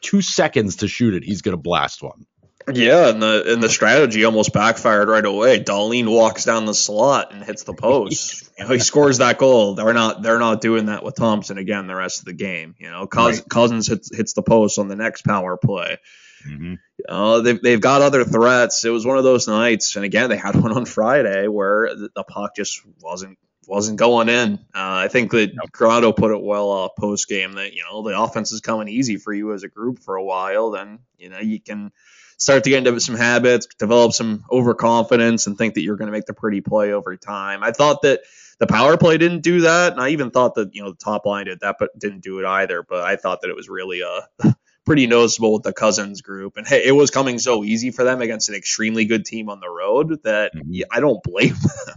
[0.00, 2.26] two seconds to shoot it, he's going to blast one.
[2.72, 5.60] Yeah, and the and the strategy almost backfired right away.
[5.62, 8.50] Dahlin walks down the slot and hits the post.
[8.58, 9.74] you know, he scores that goal.
[9.74, 12.74] They're not they're not doing that with Thompson again the rest of the game.
[12.78, 13.48] You know, Cous- right.
[13.48, 15.98] Cozens hits hits the post on the next power play.
[16.46, 16.74] Mm-hmm.
[17.08, 18.84] Know, they've they've got other threats.
[18.84, 22.24] It was one of those nights, and again they had one on Friday where the
[22.24, 24.54] puck just wasn't wasn't going in.
[24.74, 25.70] Uh, I think that nope.
[25.70, 29.16] Grotto put it well uh, post game that you know the offense is coming easy
[29.16, 30.70] for you as a group for a while.
[30.70, 31.92] Then you know you can
[32.38, 36.12] start to get into some habits, develop some overconfidence, and think that you're going to
[36.12, 37.62] make the pretty play over time.
[37.62, 38.20] I thought that
[38.58, 41.26] the power play didn't do that, and I even thought that you know the top
[41.26, 42.82] line did that, but didn't do it either.
[42.82, 44.52] But I thought that it was really uh
[44.86, 48.22] pretty noticeable with the Cozens group, and hey, it was coming so easy for them
[48.22, 50.80] against an extremely good team on the road that mm-hmm.
[50.90, 51.54] I don't blame
[51.86, 51.96] them.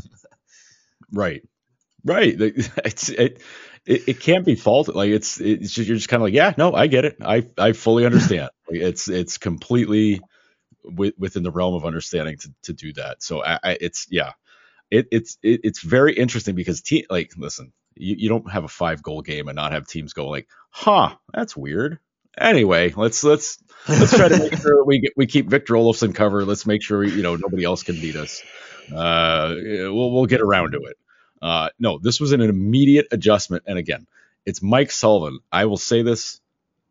[1.12, 1.43] right,
[2.04, 2.36] right.
[2.86, 3.41] It's it.
[3.84, 4.93] It, it, can't be faulted.
[4.93, 7.47] Like it's it's just you're just kind of like yeah no I get it I
[7.58, 8.51] I fully understand.
[8.69, 10.21] it's it's completely
[10.84, 13.24] w- within the realm of understanding to, to do that.
[13.24, 14.34] So I, I it's yeah,
[14.89, 18.70] it, it's it, it's very interesting because te- like listen, you, you don't have a
[18.70, 22.00] five goal game and not have teams go like, huh, that's weird.
[22.38, 26.46] Anyway, let's let's let's try to make sure we get, we keep Victor Olofsson covered.
[26.46, 28.41] Let's make sure we, you know nobody else can beat us.
[28.94, 30.98] Uh, we'll we'll get around to it.
[31.41, 34.08] Uh, no, this was an immediate adjustment, and again,
[34.46, 35.39] it's Mike Sullivan.
[35.52, 36.39] I will say this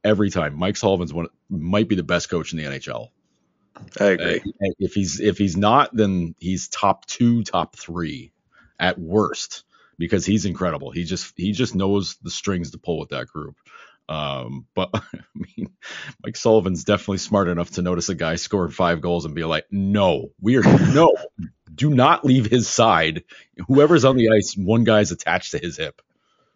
[0.04, 0.58] every time.
[0.58, 3.08] Mike Sullivan's one might be the best coach in the NHL.
[4.00, 4.40] I agree.
[4.40, 8.32] Uh, if he's if he's not, then he's top two, top three
[8.78, 9.64] at worst
[9.98, 10.90] because he's incredible.
[10.90, 13.56] He just he just knows the strings to pull with that group.
[14.08, 15.00] Um, but I
[15.34, 15.70] mean,
[16.24, 19.66] Mike Sullivan's definitely smart enough to notice a guy scored five goals and be like,
[19.70, 20.62] "No, we are
[20.94, 21.14] no,
[21.74, 23.24] do not leave his side.
[23.68, 26.02] Whoever's on the ice, one guy's attached to his hip."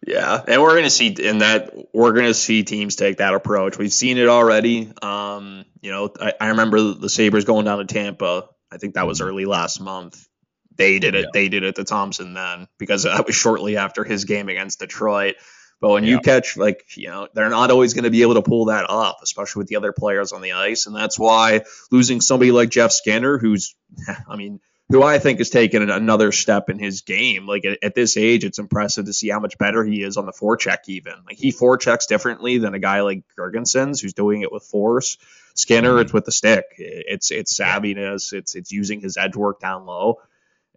[0.05, 3.33] Yeah, and we're going to see in that we're going to see teams take that
[3.33, 3.77] approach.
[3.77, 4.91] We've seen it already.
[5.01, 8.47] Um, you know, I, I, remember the Sabres going down to Tampa.
[8.71, 10.27] I think that was early last month.
[10.75, 11.21] They did it.
[11.21, 11.29] Yeah.
[11.33, 15.35] They did it to Thompson then because that was shortly after his game against Detroit.
[15.81, 16.11] But when yeah.
[16.11, 18.87] you catch like you know they're not always going to be able to pull that
[18.87, 22.69] off, especially with the other players on the ice, and that's why losing somebody like
[22.69, 23.75] Jeff Skinner, who's
[24.29, 27.47] I mean who I think has taken another step in his game.
[27.47, 30.25] Like at, at, this age, it's impressive to see how much better he is on
[30.25, 30.87] the forecheck.
[30.87, 35.17] Even like he forechecks differently than a guy like Girgensons, who's doing it with force.
[35.55, 36.65] Skinner, it's with the stick.
[36.77, 38.33] It's it's savviness.
[38.33, 40.21] It's it's using his edge work down low,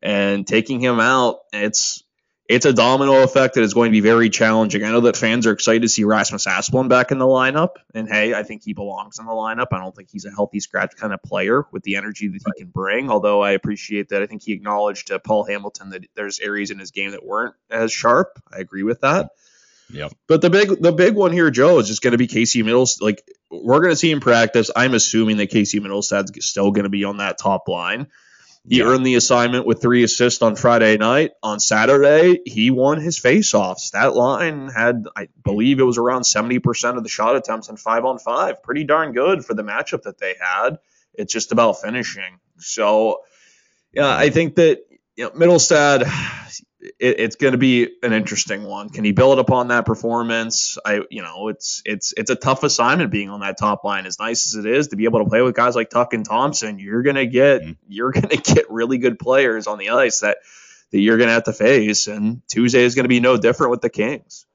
[0.03, 1.41] and taking him out.
[1.53, 2.03] It's
[2.49, 4.83] it's a domino effect that is going to be very challenging.
[4.83, 8.09] I know that fans are excited to see Rasmus Asplund back in the lineup, and
[8.09, 9.67] hey, I think he belongs in the lineup.
[9.73, 12.63] I don't think he's a healthy scratch kind of player with the energy that he
[12.63, 13.11] can bring.
[13.11, 16.79] Although I appreciate that, I think he acknowledged to Paul Hamilton that there's areas in
[16.79, 18.43] his game that weren't as sharp.
[18.51, 19.31] I agree with that.
[19.91, 20.09] Yeah.
[20.27, 23.01] But the big the big one here, Joe, is just going to be Casey Middles.
[23.01, 24.71] Like we're going to see in practice.
[24.75, 28.09] I'm assuming that Casey Mittelstadt's still going to be on that top line.
[28.69, 28.85] He yeah.
[28.85, 31.31] earned the assignment with three assists on Friday night.
[31.43, 33.93] On Saturday, he won his faceoffs.
[33.93, 38.05] That line had, I believe, it was around 70% of the shot attempts in five
[38.05, 38.63] on five.
[38.63, 40.79] Pretty darn good for the matchup that they had.
[41.15, 42.41] It's just about finishing.
[42.59, 43.23] So,
[43.93, 44.81] yeah, I think that
[45.17, 46.05] you know, Mittelstadt,
[46.81, 48.89] it, it's going to be an interesting one.
[48.91, 50.79] Can he build upon that performance?
[50.85, 54.07] I, you know, it's it's it's a tough assignment being on that top line.
[54.07, 56.25] As nice as it is to be able to play with guys like Tuck and
[56.25, 57.73] Thompson, you're gonna get mm-hmm.
[57.89, 60.39] you're gonna get really good players on the ice that
[60.93, 62.07] that you're gonna have to face.
[62.07, 64.47] And Tuesday is gonna be no different with the Kings.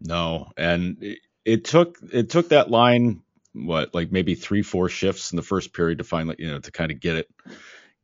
[0.00, 5.32] No, and it, it took it took that line what like maybe three four shifts
[5.32, 7.28] in the first period to finally you know to kind of get it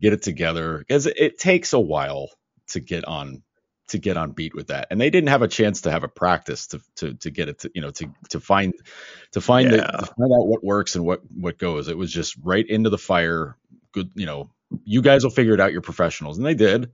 [0.01, 2.29] get it together because it, it takes a while
[2.69, 3.43] to get on
[3.89, 4.89] to get on beat with that.
[4.91, 7.61] And they didn't have a chance to have a practice to to to get it
[7.61, 8.75] to you know to to find
[9.33, 9.77] to find yeah.
[9.77, 11.89] the, to find out what works and what what goes.
[11.89, 13.57] It was just right into the fire.
[13.93, 14.51] Good, you know,
[14.85, 15.73] you guys will figure it out.
[15.73, 16.91] You're professionals, and they did.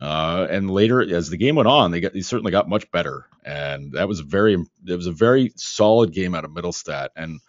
[0.00, 3.26] Uh, and later, as the game went on, they got they certainly got much better,
[3.44, 4.54] and that was very
[4.86, 7.08] it was a very solid game out of Mittelstadt.
[7.16, 7.40] And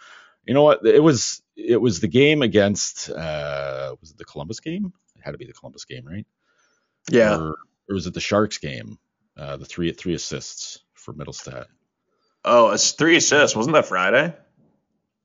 [0.45, 0.85] you know what?
[0.85, 4.93] It was it was the game against uh, was it the Columbus game?
[5.15, 6.25] It had to be the Columbus game, right?
[7.11, 7.37] Yeah.
[7.37, 7.55] Or,
[7.89, 8.97] or was it the Sharks game?
[9.37, 11.65] Uh, the three three assists for Mittelstadt.
[12.43, 13.55] Oh, it's three assists.
[13.55, 14.25] Wasn't that Friday?
[14.25, 14.33] I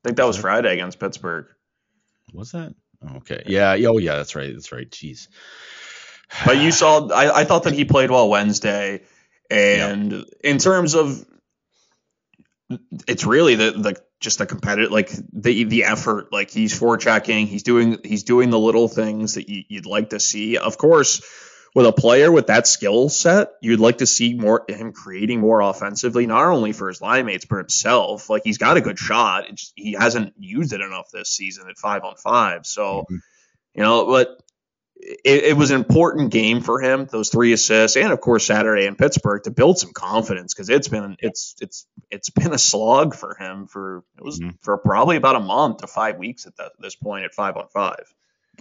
[0.04, 1.46] think that was Friday against Pittsburgh.
[2.32, 2.74] Was that?
[3.16, 3.42] Okay.
[3.46, 3.76] Yeah.
[3.86, 4.16] Oh, yeah.
[4.16, 4.52] That's right.
[4.52, 4.90] That's right.
[4.90, 5.28] Jeez.
[6.46, 7.08] But you saw.
[7.08, 9.02] I, I thought that he played well Wednesday,
[9.50, 10.22] and yeah.
[10.42, 11.22] in terms of,
[13.06, 16.32] it's really the the just the competitive like the the effort.
[16.32, 17.48] Like he's forechecking.
[17.48, 20.56] He's doing he's doing the little things that you, you'd like to see.
[20.56, 21.20] Of course
[21.74, 25.60] with a player with that skill set, you'd like to see more him creating more
[25.60, 28.28] offensively, not only for his line mates but himself.
[28.28, 31.78] Like he's got a good shot, just, he hasn't used it enough this season at
[31.78, 32.66] five on five.
[32.66, 33.16] So, mm-hmm.
[33.74, 34.38] you know, but
[34.96, 37.06] it, it, was an important game for him.
[37.10, 40.88] Those three assists, and of course Saturday in Pittsburgh to build some confidence because it's
[40.88, 44.50] been it's it's it's been a slog for him for it was mm-hmm.
[44.60, 47.66] for probably about a month to five weeks at that, this point at five on
[47.68, 48.04] five.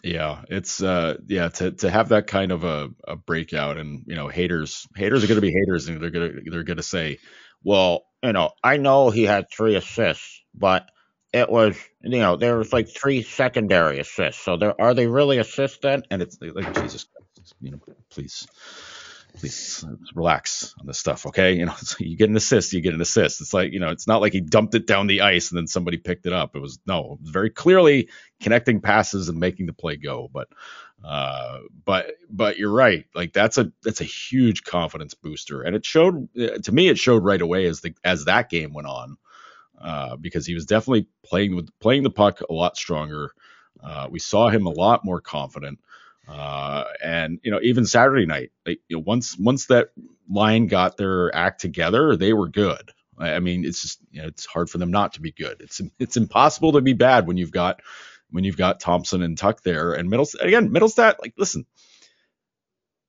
[0.04, 4.16] Yeah, it's uh yeah to to have that kind of a, a breakout and you
[4.16, 7.20] know haters haters are to be haters and they're to they're to say,
[7.64, 10.88] well, you know, I know he had three assists, but
[11.34, 14.42] it was you know there was like three secondary assists.
[14.44, 16.04] So there are they really assists then?
[16.10, 17.06] And it's like Jesus,
[17.60, 18.48] you know, please
[19.34, 21.54] please relax on this stuff, okay?
[21.54, 23.42] You know, you get an assist, you get an assist.
[23.42, 25.68] It's like, you know, it's not like he dumped it down the ice and then
[25.68, 26.56] somebody picked it up.
[26.56, 28.10] It was no, it was very clearly
[28.42, 30.30] connecting passes and making the play go.
[30.32, 30.48] But
[31.04, 33.06] uh but but you're right.
[33.16, 35.64] Like that's a that's a huge confidence booster.
[35.64, 38.88] And it showed to me it showed right away as the as that game went
[38.88, 39.18] on.
[39.80, 43.32] Uh, because he was definitely playing with playing the puck a lot stronger.
[43.84, 45.80] Uh, we saw him a lot more confident.
[46.32, 49.90] Uh, and you know, even Saturday night, you know, once once that
[50.30, 52.92] line got their act together, they were good.
[53.18, 55.58] I, I mean, it's just you know, it's hard for them not to be good.
[55.60, 57.82] It's it's impossible to be bad when you've got
[58.30, 60.70] when you've got Thompson and Tuck there and Mittelstadt again.
[60.70, 61.66] Mittelstadt, like listen,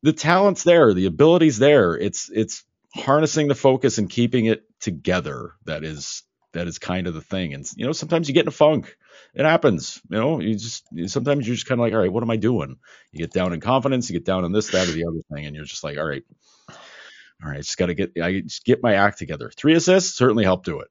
[0.02, 1.96] the talent's there, the ability's there.
[1.96, 2.64] It's it's
[2.94, 7.54] harnessing the focus and keeping it together that is that is kind of the thing.
[7.54, 8.96] And you know, sometimes you get in a funk.
[9.34, 10.00] It happens.
[10.08, 12.36] You know, you just sometimes you're just kind of like, all right, what am I
[12.36, 12.76] doing?
[13.12, 15.46] You get down in confidence, you get down in this, that, or the other thing,
[15.46, 16.24] and you're just like, all right,
[16.68, 19.50] all right, just got to get I just get my act together.
[19.56, 20.88] Three assists certainly helped do it.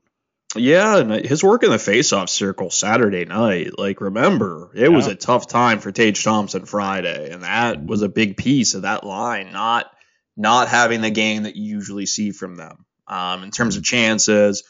[0.55, 3.80] Yeah, and his work in the faceoff circle Saturday night.
[3.80, 4.88] Like, remember, it yeah.
[4.89, 8.82] was a tough time for Tage Thompson Friday, and that was a big piece of
[8.82, 9.53] that line.
[9.53, 9.89] Not
[10.36, 12.86] not having the game that you usually see from them.
[13.07, 14.64] Um, in terms of chances,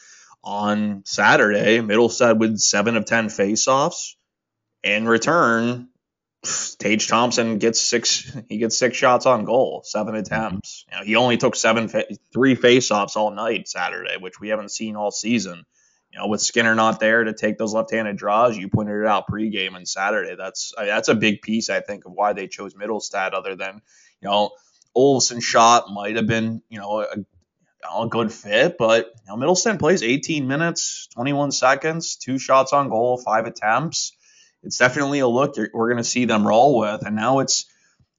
[0.44, 4.14] on Saturday, Mittelstadt with seven of ten faceoffs.
[4.82, 5.88] In return,
[6.78, 8.30] Tage Thompson gets six.
[8.48, 10.20] He gets six shots on goal, seven mm-hmm.
[10.20, 10.84] attempts.
[10.90, 14.96] You know, he only took seven, three faceoffs all night Saturday, which we haven't seen
[14.96, 15.64] all season.
[16.12, 19.28] You know, with Skinner not there to take those left-handed draws, you pointed it out
[19.28, 20.34] pregame and Saturday.
[20.36, 23.32] That's that's a big piece, I think, of why they chose Mittelstadt.
[23.32, 23.80] Other than
[24.20, 24.50] you know,
[24.96, 27.16] Olofsson shot might have been you know a,
[27.90, 33.16] a good fit, but you know, plays 18 minutes, 21 seconds, two shots on goal,
[33.18, 34.12] five attempts
[34.62, 37.04] it's definitely a look we're going to see them roll with.
[37.04, 37.66] And now it's,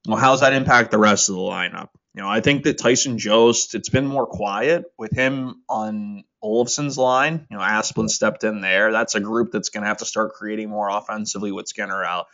[0.07, 1.89] well, how's that impact the rest of the lineup?
[2.15, 6.97] You know, I think that Tyson Jost, it's been more quiet with him on Olofsson's
[6.97, 7.47] line.
[7.49, 8.91] You know, Asplund stepped in there.
[8.91, 12.27] That's a group that's going to have to start creating more offensively with Skinner out.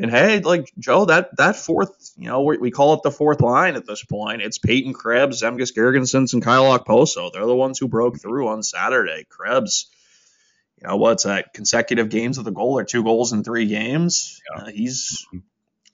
[0.00, 3.40] And hey, like Joe, that that fourth, you know, we, we call it the fourth
[3.40, 4.42] line at this point.
[4.42, 7.32] It's Peyton Krebs, Zemgus Girgensons, and Kyle Okposo.
[7.32, 9.26] They're the ones who broke through on Saturday.
[9.28, 9.90] Krebs,
[10.80, 14.40] you know what's that consecutive games with a goal or two goals in three games.
[14.54, 14.62] Yeah.
[14.62, 15.42] Uh, he's you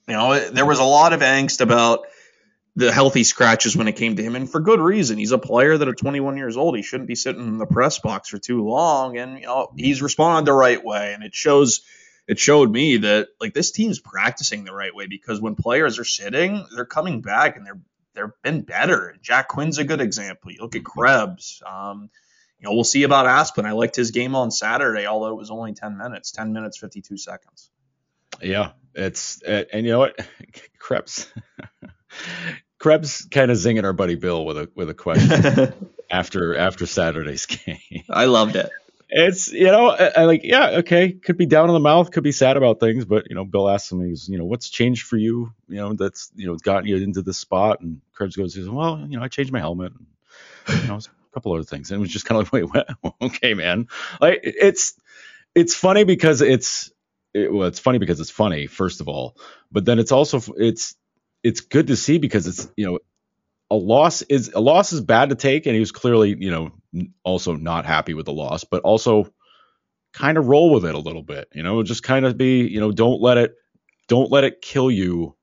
[0.07, 2.05] know there was a lot of angst about
[2.75, 5.17] the healthy scratches when it came to him, and for good reason.
[5.17, 7.99] He's a player that at 21 years old, he shouldn't be sitting in the press
[7.99, 11.81] box for too long, and you know he's responded the right way, and it shows.
[12.27, 16.05] It showed me that like this team's practicing the right way because when players are
[16.05, 17.79] sitting, they're coming back and they're
[18.15, 19.15] they've been better.
[19.21, 20.51] Jack Quinn's a good example.
[20.51, 21.61] You look at Krebs.
[21.65, 22.09] Um,
[22.59, 23.65] you know, we'll see about Asplund.
[23.65, 27.17] I liked his game on Saturday, although it was only 10 minutes, 10 minutes, 52
[27.17, 27.69] seconds.
[28.41, 30.19] Yeah, it's and you know what,
[30.79, 31.31] Krebs,
[32.79, 35.73] Krebs kind of zinging our buddy Bill with a with a question
[36.11, 38.03] after after Saturday's game.
[38.09, 38.69] I loved it.
[39.07, 42.23] It's you know I, I, like yeah okay could be down in the mouth could
[42.23, 45.03] be sad about things but you know Bill asks him he's you know what's changed
[45.03, 48.55] for you you know that's you know gotten you into this spot and Krebs goes
[48.55, 51.91] says well you know I changed my helmet and, you know a couple other things.
[51.91, 53.15] And it was just kind of like, wait, what?
[53.21, 53.87] okay, man.
[54.19, 54.93] Like it's
[55.53, 56.91] it's funny because it's
[57.33, 59.37] it, well, it's funny because it's funny first of all,
[59.71, 60.95] but then it's also it's
[61.43, 62.99] it's good to see because it's you know
[63.69, 66.71] a loss is a loss is bad to take, and he was clearly you know
[67.23, 69.31] also not happy with the loss, but also
[70.13, 71.47] kind of roll with it a little bit.
[71.53, 73.55] You know, just kind of be you know don't let it
[74.07, 75.35] don't let it kill you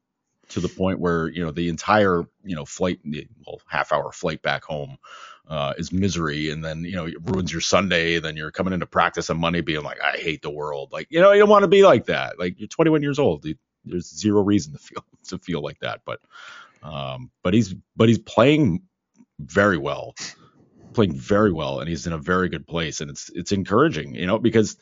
[0.48, 3.00] to the point where you know the entire you know flight
[3.46, 4.98] well half hour flight back home
[5.48, 8.18] uh, is misery, and then you know it ruins your Sunday.
[8.18, 10.92] Then you're coming into practice on Monday being like, I hate the world.
[10.92, 12.38] Like you know you don't want to be like that.
[12.38, 13.46] Like you're 21 years old.
[13.84, 16.02] There's zero reason to feel to feel like that.
[16.04, 16.20] But
[16.82, 18.82] um, but he's but he's playing
[19.38, 20.14] very well,
[20.94, 24.26] playing very well, and he's in a very good place, and it's it's encouraging, you
[24.26, 24.76] know, because.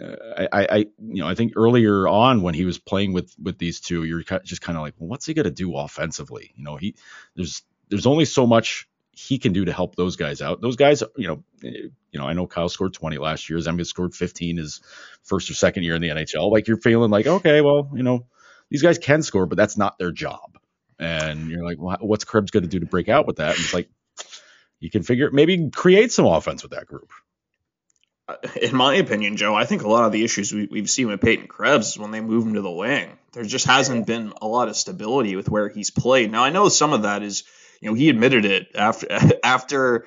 [0.00, 3.58] Uh, I, I, you know, I think earlier on when he was playing with with
[3.58, 6.52] these two, you're just kind of like, well, what's he gonna do offensively?
[6.54, 6.94] You know, he
[7.34, 8.88] there's there's only so much
[9.18, 10.60] he can do to help those guys out.
[10.60, 13.58] Those guys, you know, you know, I know Kyle scored 20 last year.
[13.58, 14.80] Zemgus scored 15 his
[15.24, 16.52] first or second year in the NHL.
[16.52, 18.26] Like you're feeling like, okay, well, you know,
[18.70, 20.56] these guys can score, but that's not their job.
[21.00, 23.56] And you're like, well, what's Krebs to do to break out with that?
[23.56, 23.88] And it's like,
[24.80, 27.10] you can figure, maybe create some offense with that group.
[28.28, 31.08] Uh, in my opinion, Joe, I think a lot of the issues we, have seen
[31.08, 33.10] with Peyton Krebs is when they move him to the wing.
[33.32, 36.30] There just hasn't been a lot of stability with where he's played.
[36.30, 37.44] Now, I know some of that is–
[37.80, 39.06] you know, he admitted it after
[39.44, 40.06] after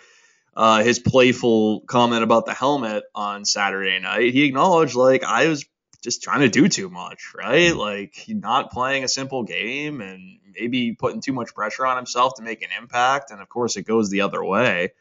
[0.56, 4.34] uh, his playful comment about the helmet on Saturday night.
[4.34, 5.66] He acknowledged like I was
[6.02, 7.72] just trying to do too much, right?
[7.72, 7.80] Mm-hmm.
[7.80, 12.44] Like not playing a simple game and maybe putting too much pressure on himself to
[12.44, 13.32] make an impact.
[13.32, 14.94] And of course, it goes the other way.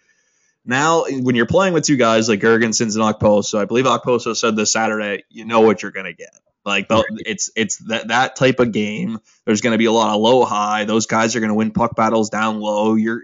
[0.65, 4.57] Now, when you're playing with two guys like Girgensons and Okposo, I believe Okposo said
[4.57, 6.35] this Saturday, you know what you're going to get.
[6.67, 9.19] Like the, it's it's that that type of game.
[9.47, 10.85] There's going to be a lot of low high.
[10.85, 12.95] Those guys are going to win puck battles down low.
[12.97, 13.23] You're,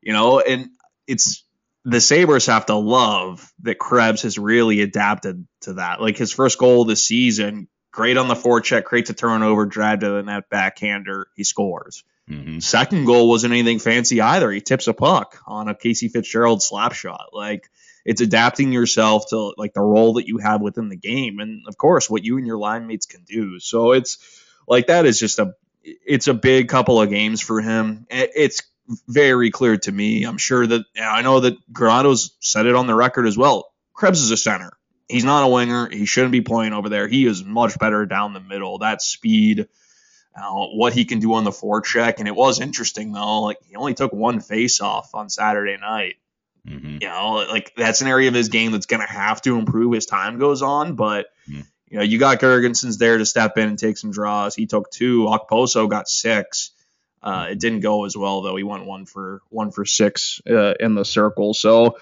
[0.00, 0.70] you know, and
[1.08, 1.42] it's
[1.84, 6.00] the Sabres have to love that Krebs has really adapted to that.
[6.00, 10.10] Like his first goal this season great on the forecheck, creates a turnover, drive to
[10.10, 12.04] the net, backhander, he scores.
[12.30, 12.62] Mhm.
[12.62, 14.50] Second goal wasn't anything fancy either.
[14.52, 17.30] He tips a puck on a Casey Fitzgerald slap shot.
[17.32, 17.68] Like
[18.04, 21.76] it's adapting yourself to like the role that you have within the game, and of
[21.76, 23.58] course what you and your line mates can do.
[23.58, 24.18] So it's
[24.68, 28.06] like that is just a it's a big couple of games for him.
[28.10, 28.62] It's
[29.08, 30.24] very clear to me.
[30.24, 33.72] I'm sure that I know that Granato's said it on the record as well.
[33.94, 34.72] Krebs is a center.
[35.08, 35.88] He's not a winger.
[35.90, 37.08] He shouldn't be playing over there.
[37.08, 38.78] He is much better down the middle.
[38.78, 39.68] That speed,
[40.36, 43.40] uh, what he can do on the forecheck, and it was interesting though.
[43.42, 46.14] Like he only took one face off on Saturday night.
[46.68, 47.02] Mhm.
[47.02, 49.94] You know, like that's an area of his game that's going to have to improve
[49.94, 50.94] as time goes on.
[50.94, 51.64] But Mhm.
[51.88, 54.54] you know, you got Girgensons there to step in and take some draws.
[54.54, 55.24] He took two.
[55.24, 56.70] Okposo got six.
[57.22, 58.56] Uh, it didn't go as well though.
[58.56, 61.54] He went one for one for six uh, in the circle.
[61.54, 61.98] So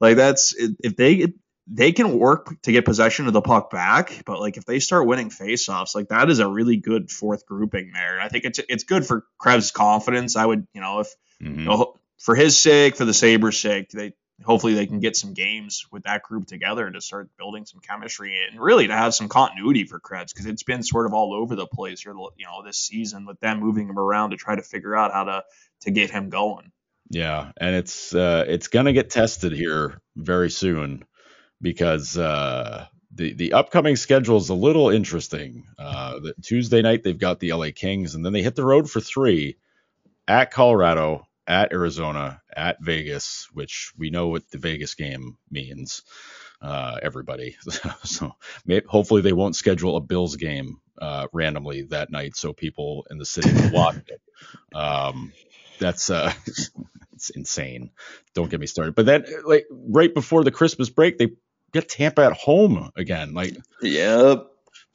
[0.00, 1.32] like that's if they
[1.70, 5.06] they can work to get possession of the puck back, but like if they start
[5.06, 8.14] winning faceoffs, like that is a really good fourth grouping there.
[8.14, 10.36] And I think it's it's good for Krebs' confidence.
[10.36, 11.08] I would you know if
[11.42, 11.58] Mhm.
[11.58, 14.12] you know, for his sake, for the Sabres' sake, they
[14.44, 18.38] hopefully they can get some games with that group together to start building some chemistry
[18.48, 21.56] and really to have some continuity for Krebs because it's been sort of all over
[21.56, 24.62] the place here, you know, this season with them moving him around to try to
[24.62, 25.44] figure out how to
[25.82, 26.72] to get him going.
[27.10, 31.04] Yeah, and it's uh, it's gonna get tested here very soon
[31.60, 35.64] because uh, the the upcoming schedule is a little interesting.
[35.78, 38.90] Uh, the, Tuesday night they've got the LA Kings, and then they hit the road
[38.90, 39.56] for three
[40.26, 46.02] at Colorado, at Arizona, at Vegas, which we know what the Vegas game means.
[46.60, 47.56] Uh, everybody,
[48.04, 48.32] so
[48.66, 53.18] may, hopefully they won't schedule a Bills game uh, randomly that night so people in
[53.18, 54.20] the city will watch it.
[54.76, 55.32] Um,
[55.78, 56.32] that's uh,
[57.12, 57.90] it's insane.
[58.34, 58.94] Don't get me started.
[58.96, 61.30] But then, like right before the Christmas break, they
[61.72, 63.34] get Tampa at home again.
[63.34, 64.46] Like, Yep.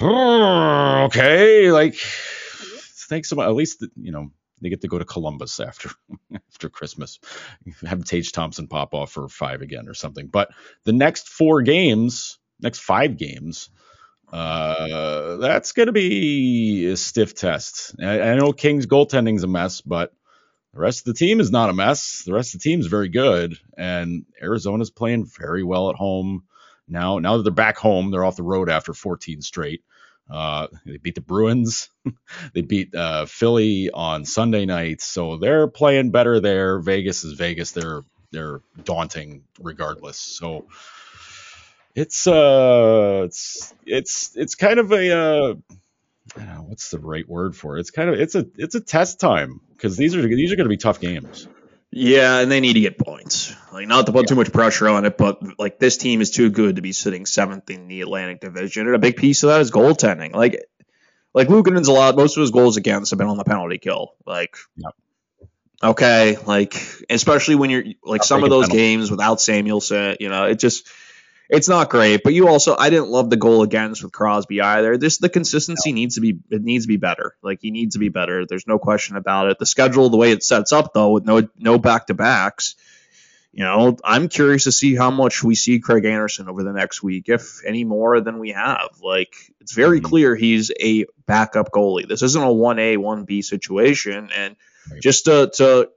[0.02, 3.48] okay, like thanks so much.
[3.48, 4.32] At least you know
[4.64, 5.90] they get to go to Columbus after
[6.36, 7.20] after Christmas.
[7.86, 10.28] Have Tage Thompson pop off for five again or something.
[10.28, 10.50] But
[10.86, 13.70] the next four games, next five games.
[14.32, 17.96] Uh, that's going to be a stiff test.
[18.02, 20.12] I, I know Kings goaltending's a mess, but
[20.74, 22.24] the rest of the team is not a mess.
[22.26, 26.46] The rest of the team is very good, and Arizona's playing very well at home
[26.88, 27.20] now.
[27.20, 29.84] Now that they're back home, they're off the road after 14 straight.
[30.30, 31.90] Uh, they beat the Bruins.
[32.54, 36.80] they beat uh, Philly on Sunday night, so they're playing better there.
[36.80, 37.72] Vegas is Vegas.
[37.72, 40.18] They're they're daunting regardless.
[40.18, 40.66] So
[41.96, 45.54] it's uh it's it's it's kind of a uh
[46.38, 47.82] know, what's the right word for it?
[47.82, 50.66] It's kind of it's a it's a test time because these are these are going
[50.66, 51.48] to be tough games.
[51.96, 53.54] Yeah, and they need to get points.
[53.72, 56.50] Like not to put too much pressure on it, but like this team is too
[56.50, 59.62] good to be sitting seventh in the Atlantic Division, and a big piece of that
[59.62, 60.34] is goaltending.
[60.34, 60.66] Like,
[61.34, 62.16] like Luukkonen's a lot.
[62.16, 64.16] Most of his goals against have been on the penalty kill.
[64.26, 64.96] Like, Yep.
[65.84, 66.76] okay, like
[67.10, 68.82] especially when you're like Not some of those penalties.
[68.82, 70.88] games without Samuelsson, you know, it just
[71.50, 72.22] it's not great.
[72.24, 74.98] But you also, I didn't love the goal against with Crosby either.
[74.98, 77.36] This the consistency needs to be it needs to be better.
[77.42, 78.46] Like he needs to be better.
[78.46, 79.60] There's no question about it.
[79.60, 82.76] The schedule, the way it sets up though, with no no back to backs.
[83.56, 87.04] You know, I'm curious to see how much we see Craig Anderson over the next
[87.04, 88.90] week, if any more than we have.
[89.04, 90.06] Like, it's very Mhm.
[90.06, 92.08] clear he's a backup goalie.
[92.08, 94.30] This isn't a 1A, 1B situation.
[94.36, 94.56] And
[95.04, 95.90] just to, to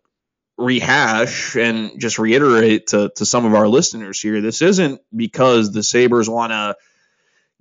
[0.58, 5.82] rehash and just reiterate to, to some of our listeners here, this isn't because the
[5.82, 6.76] Sabres want to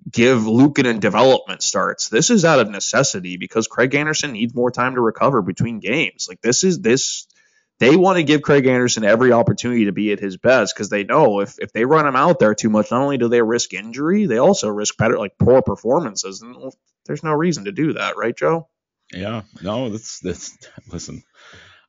[0.10, 2.10] give Luukkonen development starts.
[2.10, 6.28] This is out of necessity because Craig Anderson needs more time to recover between games.
[6.30, 7.28] Like this is this
[7.80, 11.04] they want to give Craig Anderson every opportunity to be at his best because they
[11.04, 13.74] know if, if they run him out there too much, not only do they risk
[13.74, 16.42] injury, they also risk better like poor performances.
[16.42, 16.72] And
[17.06, 18.70] there's no reason to do that, right, Joe?
[19.14, 20.58] Yeah, no, that's that's
[20.92, 21.24] listen.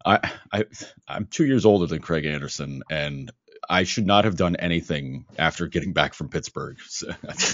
[0.07, 0.65] I I
[1.09, 3.31] I'm two years older than Craig Anderson, and
[3.69, 7.09] I should not have done anything after getting back from Pittsburgh So,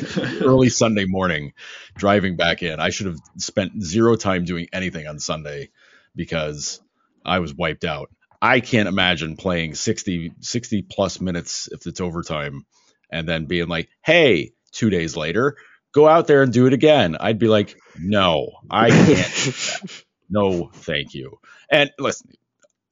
[0.45, 1.55] early Sunday morning,
[1.97, 2.79] driving back in.
[2.81, 5.71] I should have spent zero time doing anything on Sunday
[6.15, 6.81] because
[7.25, 8.11] I was wiped out.
[8.43, 12.67] I can't imagine playing 60 60 plus minutes if it's overtime,
[13.11, 15.57] and then being like, hey, two days later,
[15.93, 17.17] go out there and do it again.
[17.19, 21.39] I'd be like, no, I can't no, thank you.
[21.71, 22.31] And listen,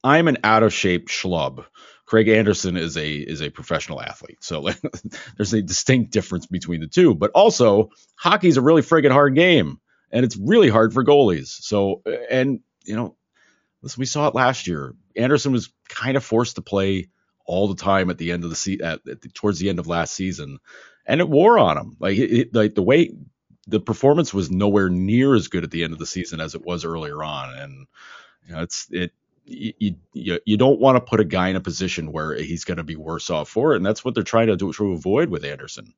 [0.03, 1.65] I'm an out of shape schlub.
[2.05, 4.67] Craig Anderson is a is a professional athlete, so
[5.37, 7.15] there's a distinct difference between the two.
[7.15, 9.79] But also, hockey's a really friggin' hard game,
[10.11, 11.47] and it's really hard for goalies.
[11.47, 13.15] So, and you know,
[13.81, 14.93] listen, we saw it last year.
[15.15, 17.07] Anderson was kind of forced to play
[17.45, 19.79] all the time at the end of the se- at, at the, towards the end
[19.79, 20.57] of last season,
[21.05, 21.95] and it wore on him.
[21.99, 23.13] Like it- like the way
[23.67, 26.65] the performance was nowhere near as good at the end of the season as it
[26.65, 27.87] was earlier on, and
[28.47, 29.11] you know, it's it
[29.51, 32.77] you, you, you don't want to put a guy in a position where he's going
[32.77, 35.29] to be worse off for it, and that's what they're trying to do to avoid
[35.29, 35.93] with Anderson.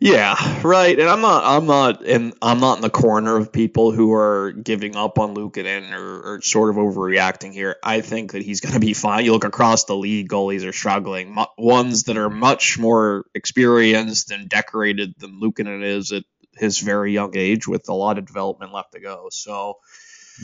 [0.00, 0.98] Yeah, right.
[0.98, 4.52] And I'm not, I'm not, and I'm not in the corner of people who are
[4.52, 7.76] giving up on Luukkonen or, or sort of overreacting here.
[7.82, 9.24] I think that he's going to be fine.
[9.24, 11.36] You look across the league, goalies are struggling.
[11.56, 16.24] Ones that are much more experienced and decorated than Luukkonen is at
[16.56, 19.28] his very young age, with a lot of development left to go.
[19.30, 19.78] So,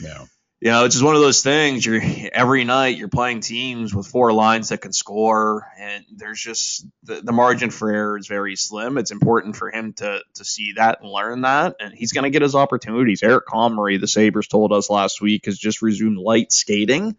[0.01, 0.25] yeah
[0.61, 1.83] you know, it's just one of those things.
[1.83, 2.01] You're
[2.31, 7.15] every night you're playing teams with four lines that can score, and there's just the,
[7.15, 8.99] the margin for error is very slim.
[8.99, 12.29] It's important for him to to see that and learn that, and he's going to
[12.29, 13.23] get his opportunities.
[13.23, 17.17] Eric Comrie, the Sabres told us last week, has just resumed light skating.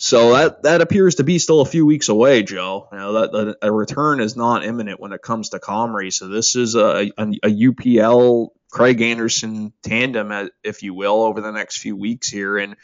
[0.00, 2.88] So that that appears to be still a few weeks away, Joe.
[2.92, 6.12] You know that, that a return is not imminent when it comes to Comrie.
[6.12, 11.52] So this is a, a, a UPL Craig Anderson tandem, if you will, over the
[11.52, 12.58] next few weeks here.
[12.58, 12.76] And,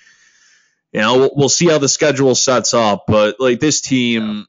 [0.92, 3.04] you know, we'll, see how the schedule sets up.
[3.06, 4.46] But, like, this team,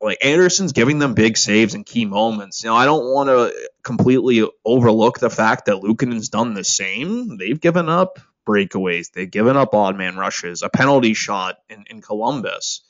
[0.00, 2.62] like, Anderson's giving them big saves and key moments.
[2.62, 7.38] You know, I don't want to completely overlook the fact that Luukkonen's done the same.
[7.38, 12.00] They've given up breakaways, they've given up odd man rushes, a penalty shot in, in
[12.00, 12.82] Columbus.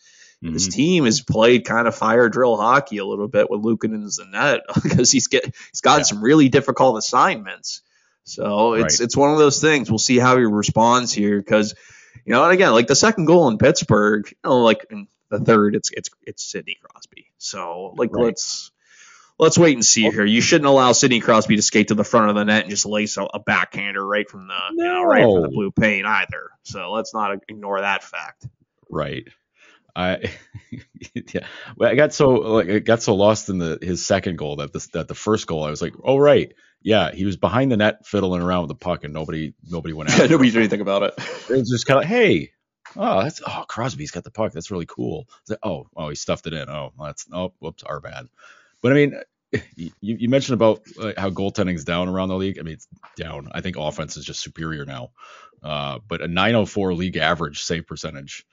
[0.42, 0.54] Mm-hmm.
[0.54, 4.26] His team has played kind of fire drill hockey a little bit with Luukkonen the
[4.30, 6.04] net because he's get he's got yeah.
[6.04, 7.82] some really difficult assignments.
[8.24, 9.04] So it's right.
[9.04, 9.90] it's one of those things.
[9.90, 11.74] We'll see how he responds here because
[12.24, 15.38] you know, and again, like the second goal in Pittsburgh, you know, like in the
[15.38, 17.30] third, it's it's it's Sidney Crosby.
[17.38, 18.24] So like right.
[18.24, 18.71] let's
[19.38, 20.24] let's wait and see here.
[20.24, 22.86] You shouldn't allow Sidney Crosby to skate to the front of the net and just
[22.86, 24.84] lace a, a backhander right from the no.
[24.84, 26.50] you know, right from the blue paint either.
[26.64, 28.46] So let's not ignore that fact.
[28.88, 29.26] Right.
[29.94, 30.30] I
[31.34, 34.56] yeah, well, I got so like I got so lost in the his second goal
[34.56, 37.70] that the that the first goal I was like, oh right, yeah, he was behind
[37.70, 40.18] the net fiddling around with the puck and nobody nobody went out.
[40.18, 41.14] Yeah, nobody did anything about it.
[41.50, 42.52] It was just kind of hey,
[42.96, 45.28] oh that's oh Crosby's got the puck, that's really cool.
[45.48, 46.70] Like, oh oh he stuffed it in.
[46.70, 48.28] Oh that's oh whoops our bad.
[48.82, 49.20] But I mean,
[49.76, 52.58] you, you mentioned about uh, how goaltending's down around the league.
[52.58, 53.48] I mean it's down.
[53.52, 55.12] I think offense is just superior now.
[55.62, 58.44] Uh, but a 904 league average save percentage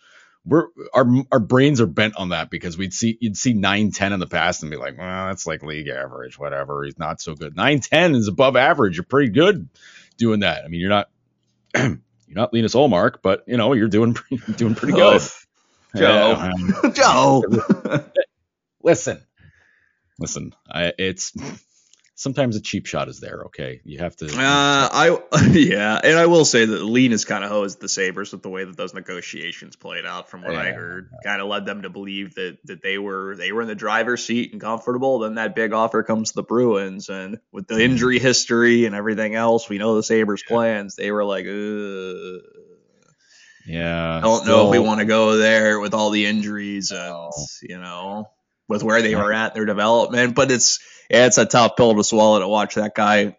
[0.46, 4.20] we're our our brains are bent on that because we'd see you'd see 910 in
[4.20, 6.84] the past and be like, well, that's like league average, whatever.
[6.84, 7.56] He's not so good.
[7.56, 8.98] 910 is above average.
[8.98, 9.70] You're pretty good
[10.18, 10.64] doing that.
[10.64, 11.10] I mean, you're not
[11.76, 12.00] you're
[12.30, 14.16] not Linus Ullmark, but you know, you're doing
[14.56, 15.22] doing pretty good.
[15.96, 16.52] Joe,
[16.94, 17.44] Joe,
[18.84, 19.20] listen,
[20.20, 20.54] listen.
[20.70, 21.34] I, it's
[22.20, 23.44] sometimes a cheap shot is there.
[23.46, 24.26] Okay, you have to.
[24.26, 25.18] Uh, I
[25.52, 28.66] yeah, and I will say that Linus kind of hosed the Sabres with the way
[28.66, 30.30] that those negotiations played out.
[30.30, 30.60] From what yeah.
[30.60, 33.68] I heard, kind of led them to believe that that they were they were in
[33.68, 35.20] the driver's seat and comfortable.
[35.20, 39.34] Then that big offer comes to the Bruins, and with the injury history and everything
[39.36, 40.54] else, we know the Sabres' yeah.
[40.54, 40.96] plans.
[40.96, 42.42] They were like, Ugh.
[43.66, 46.92] yeah, I don't still, know if we want to go there with all the injuries
[46.92, 48.30] and you know
[48.70, 52.04] with where they were at their development, but it's yeah, it's a tough pill to
[52.04, 53.36] swallow to watch that guy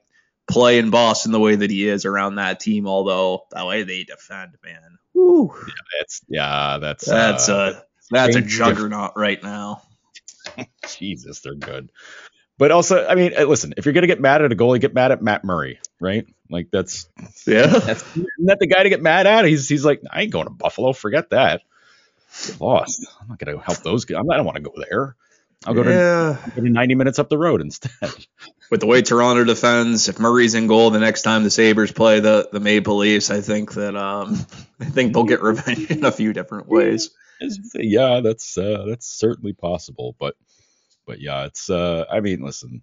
[0.50, 2.86] play in Boston the way that he is around that team.
[2.86, 5.54] Although the way they defend, man, Woo.
[5.66, 9.82] yeah, that's yeah, that's that's uh, a that's a juggernaut right now.
[10.98, 11.90] Jesus, they're good.
[12.58, 15.12] But also, I mean, listen, if you're gonna get mad at a goalie, get mad
[15.12, 16.26] at Matt Murray, right?
[16.50, 17.08] Like that's
[17.46, 18.04] yeah, that's
[18.36, 19.44] not the guy to get mad at.
[19.44, 20.92] He's he's like, I ain't going to Buffalo.
[20.92, 21.62] Forget that.
[22.46, 23.06] Get lost.
[23.20, 24.22] I'm not gonna help those guys.
[24.30, 25.16] I don't want to go there.
[25.66, 25.90] I'll go, yeah.
[25.90, 27.90] to, I'll go to 90 minutes up the road instead.
[28.70, 32.20] With the way Toronto defends, if Murray's in goal the next time the Sabres play
[32.20, 34.34] the, the Maple Leafs, I think that um,
[34.80, 37.10] I think they'll get revenge in a few different ways.
[37.74, 40.14] Yeah, that's uh, that's certainly possible.
[40.18, 40.36] But
[41.06, 42.82] but yeah, it's uh, I mean, listen,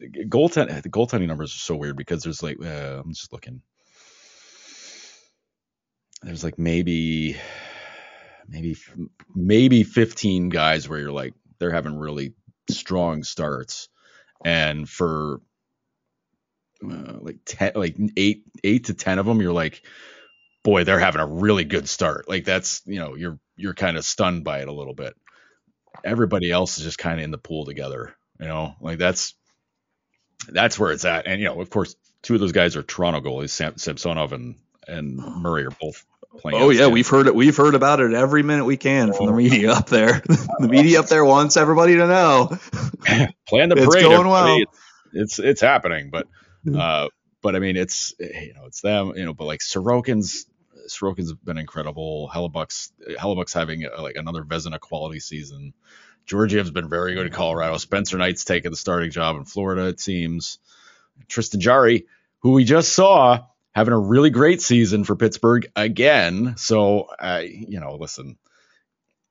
[0.00, 3.60] goaltend the goaltending numbers are so weird because there's like uh, I'm just looking.
[6.22, 7.36] There's like maybe
[8.48, 8.76] maybe
[9.34, 12.34] maybe 15 guys where you're like they're having really
[12.70, 13.88] strong starts,
[14.44, 15.40] and for
[16.84, 19.82] uh, like ten, like eight, eight to ten of them, you're like,
[20.62, 22.28] boy, they're having a really good start.
[22.28, 25.14] Like that's you know you're you're kind of stunned by it a little bit.
[26.04, 28.14] Everybody else is just kind of in the pool together.
[28.40, 29.34] You know, like that's
[30.48, 31.26] that's where it's at.
[31.26, 34.56] And you know, of course, two of those guys are Toronto goalies, Sam, Samsonov and
[34.86, 36.04] and Murray are both
[36.38, 36.60] playing.
[36.60, 37.34] Oh yeah, we've heard it.
[37.34, 39.36] We've heard about it every minute we can from the oh.
[39.36, 40.22] media up there.
[40.58, 42.46] the media up there wants everybody to know.
[43.48, 43.86] Plan the parade.
[43.86, 44.60] It's going well.
[45.12, 46.26] It's, it's, happening, but
[46.76, 47.08] uh,
[47.42, 49.12] but I mean, it's you know, it's them.
[49.16, 50.46] You know, but like Sorokin's
[50.88, 52.30] Sorokin's been incredible.
[52.32, 55.72] Hellebuyck's Hellebuyck's having a, like another Vezina quality season.
[56.26, 57.76] Georgiev's been very good in Colorado.
[57.76, 59.86] Spencer Knight's taken the starting job in Florida.
[59.86, 60.58] It seems.
[61.28, 62.06] Tristan Jarry,
[62.40, 63.46] who we just saw
[63.76, 66.54] having a really great season for Pittsburgh again.
[66.56, 68.38] So, uh, you know, listen,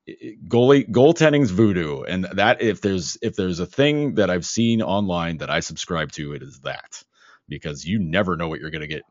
[0.08, 5.40] goalie goaltending's voodoo, and that if there's if there's a thing that I've seen online
[5.40, 7.04] that I subscribe to, it is that
[7.50, 9.02] because you never know what you're going to get,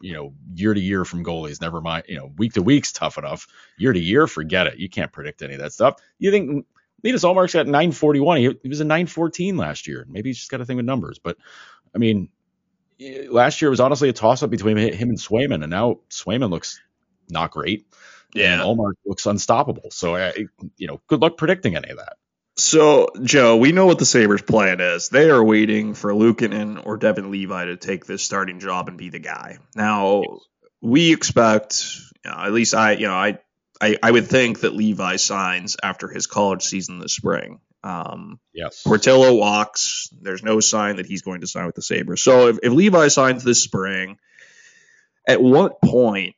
[0.00, 1.60] you know, year to year from goalies.
[1.60, 3.46] Never mind, you know, week to week's tough enough.
[3.78, 4.78] Year to year, forget it.
[4.78, 6.00] You can't predict any of that stuff.
[6.18, 6.66] You think
[7.04, 8.38] Linus Ullmark's got 941.
[8.38, 10.06] He, he was a 914 last year.
[10.08, 11.36] Maybe he's just got a thing with numbers, but
[11.94, 12.30] I mean,
[13.30, 16.80] last year was honestly a toss up between him and Swayman, and now Swayman looks
[17.28, 17.86] not great.
[18.34, 19.90] Yeah, and Ullmark looks unstoppable.
[19.90, 20.32] So, uh,
[20.76, 22.16] you know, good luck predicting any of that.
[22.56, 25.08] So, Joe, we know what the Sabres' plan is.
[25.08, 29.08] They are waiting for Luukkonen or Devon Levi to take this starting job and be
[29.08, 29.58] the guy.
[29.74, 30.22] Now,
[30.80, 31.84] we expect,
[32.24, 33.38] you know, at least I, you know, I,
[33.80, 37.60] I, I would think that Levi signs after his college season this spring.
[37.84, 38.82] Um, yes.
[38.82, 40.08] Portillo walks.
[40.20, 42.22] There's no sign that he's going to sign with the Sabres.
[42.22, 44.18] So if, if Levi signs this spring,
[45.26, 46.36] at what point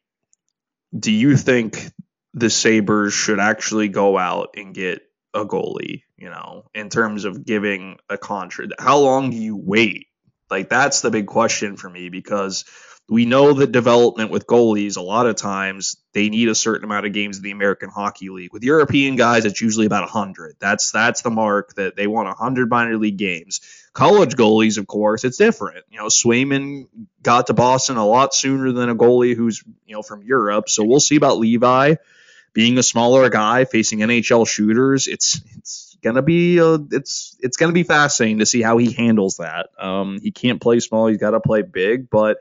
[0.98, 1.90] do you think
[2.34, 5.02] the Sabres should actually go out and get
[5.34, 8.72] a goalie, you know, in terms of giving a contract.
[8.78, 10.06] How long do you wait?
[10.50, 12.64] Like that's the big question for me because
[13.08, 17.04] we know that development with goalies a lot of times they need a certain amount
[17.04, 18.52] of games in the American Hockey League.
[18.52, 20.56] With European guys, it's usually about 100.
[20.58, 23.60] That's that's the mark that they want 100 minor league games.
[23.92, 25.84] College goalies, of course, it's different.
[25.90, 26.86] You know, Swayman
[27.22, 30.68] got to Boston a lot sooner than a goalie who's you know from Europe.
[30.68, 31.96] So we'll see about Levi
[32.54, 37.72] being a smaller guy facing NHL shooters, it's it's gonna be uh, it's it's gonna
[37.72, 39.68] be fascinating to see how he handles that.
[39.78, 42.08] Um, he can't play small; he's got to play big.
[42.08, 42.38] But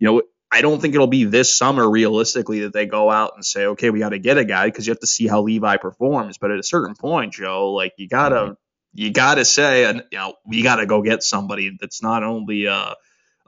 [0.00, 3.44] you know, I don't think it'll be this summer realistically that they go out and
[3.44, 5.76] say, okay, we got to get a guy because you have to see how Levi
[5.76, 6.38] performs.
[6.38, 8.52] But at a certain point, Joe, like you gotta mm-hmm.
[8.94, 12.96] you gotta say, and you know, we gotta go get somebody that's not only a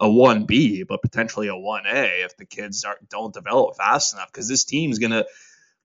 [0.02, 4.32] a 1B, but potentially a 1A if the kids are, don't develop fast enough.
[4.32, 5.26] Because this team's going to,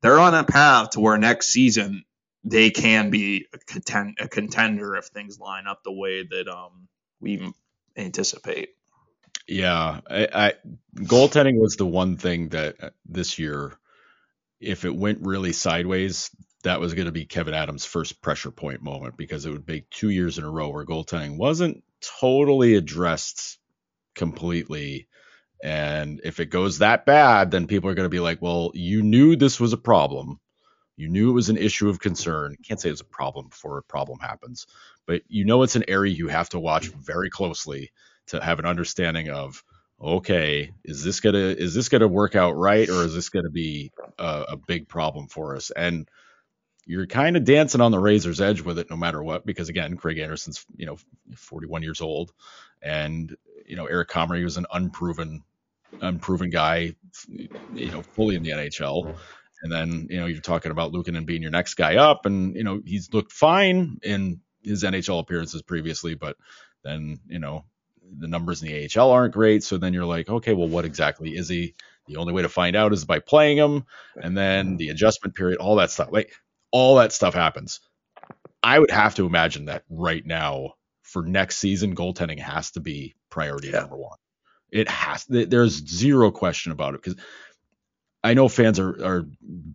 [0.01, 2.03] they're on a path to where next season
[2.43, 6.87] they can be a, contend, a contender if things line up the way that um,
[7.21, 7.53] we
[7.95, 8.69] anticipate.
[9.47, 10.53] Yeah, I, I,
[10.95, 13.77] goaltending was the one thing that uh, this year,
[14.59, 16.31] if it went really sideways,
[16.63, 19.89] that was going to be Kevyn Adams' first pressure point moment because it would make
[19.89, 23.57] two years in a row where goaltending wasn't totally addressed
[24.15, 25.07] completely
[25.63, 29.01] and if it goes that bad, then people are going to be like, well, you
[29.01, 30.39] knew this was a problem.
[30.95, 32.57] You knew it was an issue of concern.
[32.67, 34.67] Can't say it's a problem before a problem happens,
[35.05, 37.91] but you know it's an area you have to watch very closely
[38.27, 39.63] to have an understanding of
[39.99, 43.91] okay, is this gonna is this gonna work out right, or is this gonna be
[44.19, 45.71] a, a big problem for us?
[45.71, 46.09] And
[46.85, 49.97] you're kind of dancing on the razor's edge with it, no matter what, because again,
[49.97, 50.97] Craig Anderson's you know
[51.35, 52.31] 41 years old,
[52.81, 55.43] and you know Eric Comrie was an unproven
[56.01, 56.95] unproven guy,
[57.27, 59.15] you know, fully in the NHL.
[59.63, 62.63] And then, you know, you're talking about Luukkonen being your next guy up, and you
[62.63, 66.37] know, he's looked fine in his NHL appearances previously, but
[66.83, 67.65] then, you know,
[68.17, 69.63] the numbers in the AHL aren't great.
[69.63, 71.75] So then you're like, okay, well, what exactly is he?
[72.07, 73.85] The only way to find out is by playing him,
[74.15, 76.09] and then the adjustment period, all that stuff.
[76.11, 76.31] Like
[76.71, 77.81] all that stuff happens.
[78.63, 83.15] I would have to imagine that right now for next season, goaltending has to be
[83.29, 83.81] priority yeah.
[83.81, 84.17] number one.
[84.71, 85.25] It has.
[85.27, 87.19] There's zero question about it because
[88.23, 89.25] I know fans are, are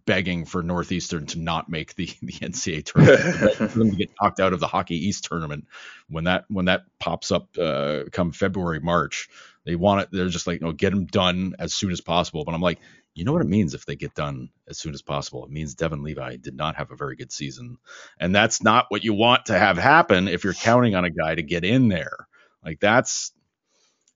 [0.04, 4.40] begging for Northeastern to not make the, the NCAA tournament, for them to get knocked
[4.40, 5.66] out of the Hockey East tournament
[6.08, 9.28] when that when that pops up uh, come February March.
[9.64, 10.08] They want it.
[10.10, 12.44] They're just like, no, get them done as soon as possible.
[12.44, 12.80] But I'm like,
[13.14, 15.44] you know what it means if they get done as soon as possible?
[15.44, 17.78] It means Devon Levi did not have a very good season,
[18.18, 21.34] and that's not what you want to have happen if you're counting on a guy
[21.34, 22.26] to get in there.
[22.64, 23.32] Like that's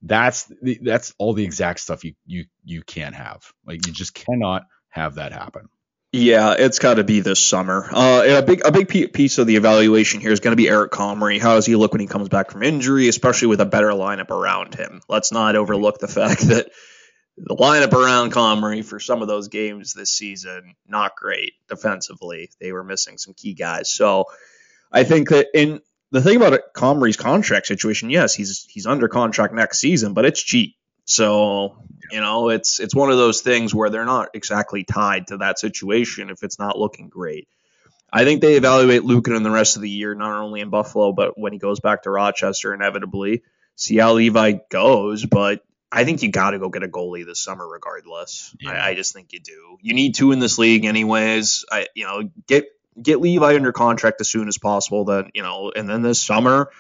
[0.03, 3.43] that's the, that's all the exact stuff you you you can't have.
[3.67, 5.69] Like you just cannot have that happen.
[6.13, 7.89] Yeah, it's got to be this summer.
[7.93, 10.93] Uh, a big a big piece of the evaluation here is going to be Eric
[10.93, 11.41] Comrie.
[11.41, 14.31] How does he look when he comes back from injury, especially with a better lineup
[14.31, 15.03] around him?
[15.09, 16.71] Let's not overlook the fact that
[17.37, 22.51] the lineup around Comrie for some of those games this season not great defensively.
[22.61, 23.93] They were missing some key guys.
[23.93, 24.25] So
[24.91, 25.81] I think that in
[26.11, 30.25] the thing about it, Comrie's contract situation, yes, he's he's under contract next season, but
[30.25, 30.77] it's cheap.
[31.05, 31.77] So
[32.11, 35.59] you know, it's it's one of those things where they're not exactly tied to that
[35.59, 37.49] situation if it's not looking great.
[38.13, 41.39] I think they evaluate Luukkonen the rest of the year, not only in Buffalo, but
[41.39, 43.43] when he goes back to Rochester, inevitably
[43.75, 45.27] see how Levi goes.
[45.27, 48.55] But I think you got to go get a goalie this summer, regardless.
[48.61, 48.71] Yeah.
[48.71, 49.79] I, I, just think you do.
[49.83, 51.65] You need two in this league, anyways.
[51.71, 52.67] I, you know, get
[53.01, 55.05] get Levi under contract as soon as possible.
[55.05, 56.71] Then you know, and then this summer,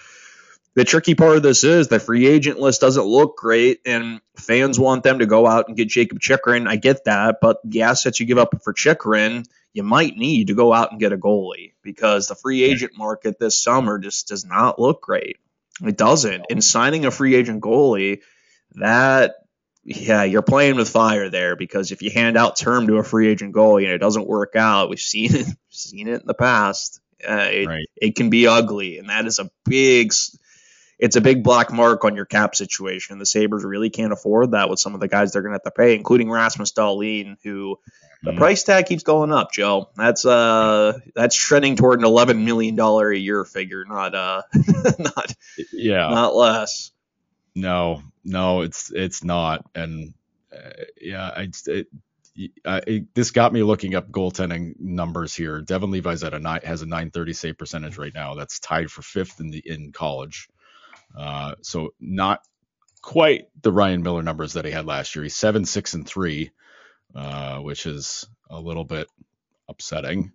[0.75, 4.79] the tricky part of this is the free agent list doesn't look great, and fans
[4.79, 6.69] want them to go out and get Jacob Chychrun.
[6.69, 10.55] I get that, but the assets you give up for Chychrun, you might need to
[10.55, 14.45] go out and get a goalie because the free agent market this summer just does
[14.45, 15.39] not look great.
[15.83, 16.47] It doesn't.
[16.51, 18.21] And signing a free agent goalie,
[18.73, 19.37] that
[19.89, 23.28] yeah, you're playing with fire there because if you hand out term to a free
[23.28, 27.01] agent goalie and it doesn't work out, we've seen it, seen it in the past.
[27.26, 27.87] Uh, it, right.
[27.97, 30.12] it can be ugly, and that is a big,
[30.99, 33.18] it's a big black mark on your cap situation.
[33.18, 35.62] The Sabres really can't afford that with some of the guys they're going to have
[35.62, 37.78] to pay, including Rasmus Dahlin, who
[38.24, 38.37] the mm.
[38.37, 39.53] price tag keeps going up.
[39.53, 44.43] Joe, that's uh, that's trending toward an eleven million dollar a year figure, not uh,
[44.99, 45.34] not
[45.72, 46.91] yeah, not less.
[47.57, 50.14] No, no, it's it's not, and
[50.54, 51.88] uh, yeah, I, it,
[52.36, 55.62] it, this got me looking up goaltending numbers here.
[55.62, 58.36] Devon Levi's at a nine, has a 930 save percentage right now.
[58.36, 60.48] That's tied for fifth in the in college.
[61.16, 62.42] Uh, so not
[63.02, 65.24] quite the Ryan Miller numbers that he had last year.
[65.24, 66.52] He's seven, six, and three,
[67.14, 69.09] uh, which is a little bit
[69.68, 70.32] upsetting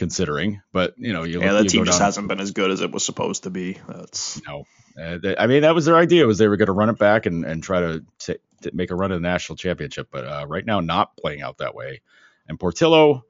[0.00, 0.62] considering.
[0.72, 3.04] But you know, you yeah, that team just hasn't been as good as it was
[3.04, 3.76] supposed to be.
[3.86, 4.64] That's no.
[4.98, 6.98] Uh, they, I mean, that was their idea was they were going to run it
[6.98, 10.08] back and, and try to, t- to make a run at the national championship.
[10.10, 12.00] But uh, right now, not playing out that way.
[12.48, 13.24] And Portillo,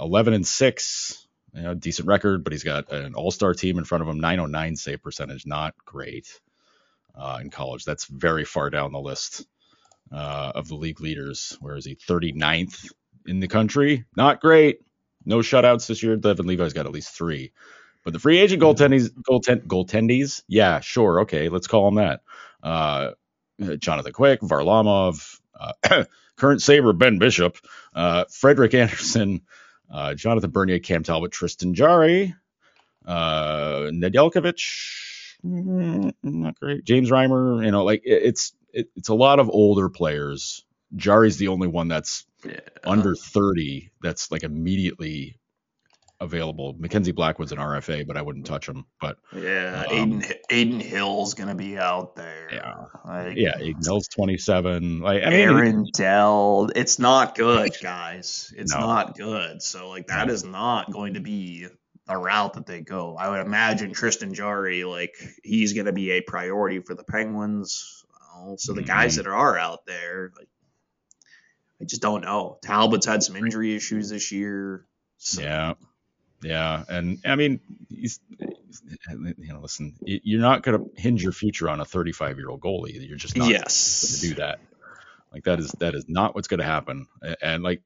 [0.00, 4.02] 11 and six, you know, decent record, but he's got an all-star team in front
[4.02, 4.20] of him.
[4.20, 6.40] 909 save percentage, not great
[7.16, 7.84] uh, in college.
[7.84, 9.44] That's very far down the list
[10.12, 11.58] uh, of the league leaders.
[11.60, 11.96] Where is he?
[11.96, 12.92] 39th
[13.26, 14.78] in the country, not great.
[15.24, 16.16] No shutouts this year.
[16.16, 17.52] Devon Levi's got at least three.
[18.04, 22.20] But the free agent goaltendies, goaltend, goaltendies, yeah, sure, okay, let's call them that.
[22.62, 23.12] Uh,
[23.78, 26.04] Jonathan Quick, Varlamov, uh,
[26.36, 27.56] current Sabre Ben Bishop,
[27.94, 29.40] uh, Frederik Andersen,
[29.90, 32.34] uh, Jonathan Bernier, Cam Talbot, Tristan Jarry,
[33.06, 34.60] uh, Nedeljkovic,
[35.44, 36.84] mm, not great.
[36.84, 40.64] James Reimer, you know, like it, it's it, it's a lot of older players.
[40.96, 42.60] Jarry's the only one that's yeah.
[42.84, 45.38] under 30 that's like immediately
[46.20, 46.74] available.
[46.78, 48.86] Mackenzie Blackwood's an RFA, but I wouldn't touch him.
[49.00, 52.48] But yeah, um, Adin Adin Hill's gonna be out there.
[52.52, 52.74] Yeah,
[53.04, 55.00] like, yeah, Adin Hill's 27.
[55.00, 58.52] Like I mean, Aaron Dell, it's not good, guys.
[58.56, 58.80] It's no.
[58.80, 59.62] not good.
[59.62, 61.66] So like that is not going to be
[62.06, 63.16] a route that they go.
[63.16, 68.00] I would imagine Tristan Jarry, like he's gonna be a priority for the Penguins.
[68.56, 68.88] So the mm-hmm.
[68.88, 70.48] guys that are out there, like
[71.84, 72.58] I just don't know.
[72.62, 74.86] Talbot's had some injury issues this year.
[75.18, 75.42] So.
[75.42, 75.74] Yeah.
[76.42, 78.20] Yeah, and I mean, he's,
[79.08, 82.60] you know, listen, you're not going to hinge your future on a 35 year old
[82.60, 83.08] goalie.
[83.08, 84.02] You're just not yes.
[84.02, 84.60] going to do that.
[85.32, 87.06] Like that is that is not what's going to happen.
[87.40, 87.80] And like,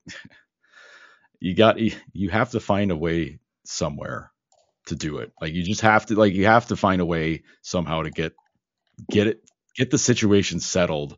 [1.41, 4.33] you got you have to find a way somewhere
[4.87, 5.33] to do it.
[5.41, 8.35] Like you just have to like you have to find a way somehow to get
[9.09, 9.41] get it
[9.77, 11.17] get the situation settled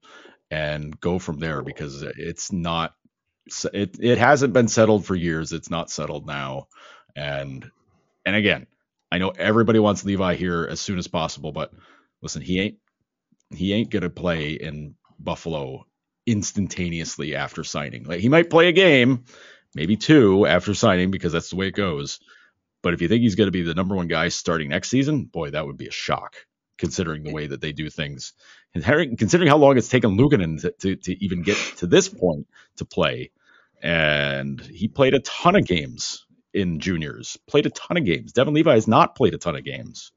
[0.51, 2.95] and go from there because it's not
[3.73, 5.53] it it hasn't been settled for years.
[5.53, 6.69] It's not settled now.
[7.17, 7.71] And
[8.25, 8.67] and again,
[9.11, 11.73] I know everybody wants Levi here as soon as possible, but
[12.23, 12.79] listen, he ain't
[13.51, 15.87] he ain't gonna play in Buffalo
[16.27, 18.05] instantaneously after signing.
[18.05, 19.25] Like he might play a game,
[19.75, 22.21] maybe two after signing because that's the way it goes.
[22.83, 25.25] But if you think he's going to be the number one guy starting next season,
[25.25, 26.37] boy, that would be a shock
[26.79, 28.33] considering the way that they do things.
[28.73, 32.47] Considering how long it's taken Luukkonen to, to, to even get to this point
[32.77, 33.31] to play.
[33.83, 38.33] And he played a ton of games in juniors, played a ton of games.
[38.33, 40.13] Devon Levi has not played a ton of games.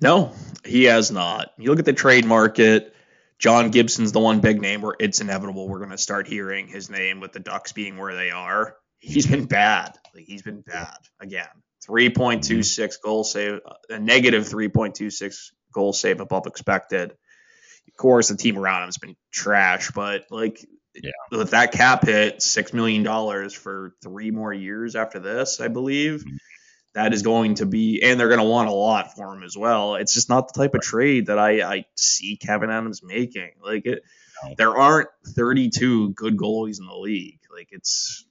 [0.00, 0.32] No,
[0.64, 1.52] he has not.
[1.58, 2.94] You look at the trade market.
[3.38, 6.90] John Gibson's the one big name where it's inevitable we're going to start hearing his
[6.90, 8.76] name with the Ducks being where they are.
[8.98, 9.96] He's been bad.
[10.14, 11.48] Like he's been bad again.
[11.88, 12.86] 3.26 mm-hmm.
[13.02, 17.12] goal save, a negative 3.26 goal save above expected.
[17.12, 20.64] Of course, the team around him has been trash, but like
[20.94, 21.10] yeah.
[21.30, 26.20] with that cap hit, six million dollars for three more years after this, I believe.
[26.20, 26.36] Mm-hmm.
[26.94, 29.56] That is going to be, and they're going to want a lot for him as
[29.56, 29.94] well.
[29.94, 33.52] It's just not the type of trade that I, I see Kevyn Adams making.
[33.62, 34.02] Like it,
[34.42, 34.54] no.
[34.58, 37.38] there aren't 32 good goalies in the league.
[37.54, 38.26] Like it's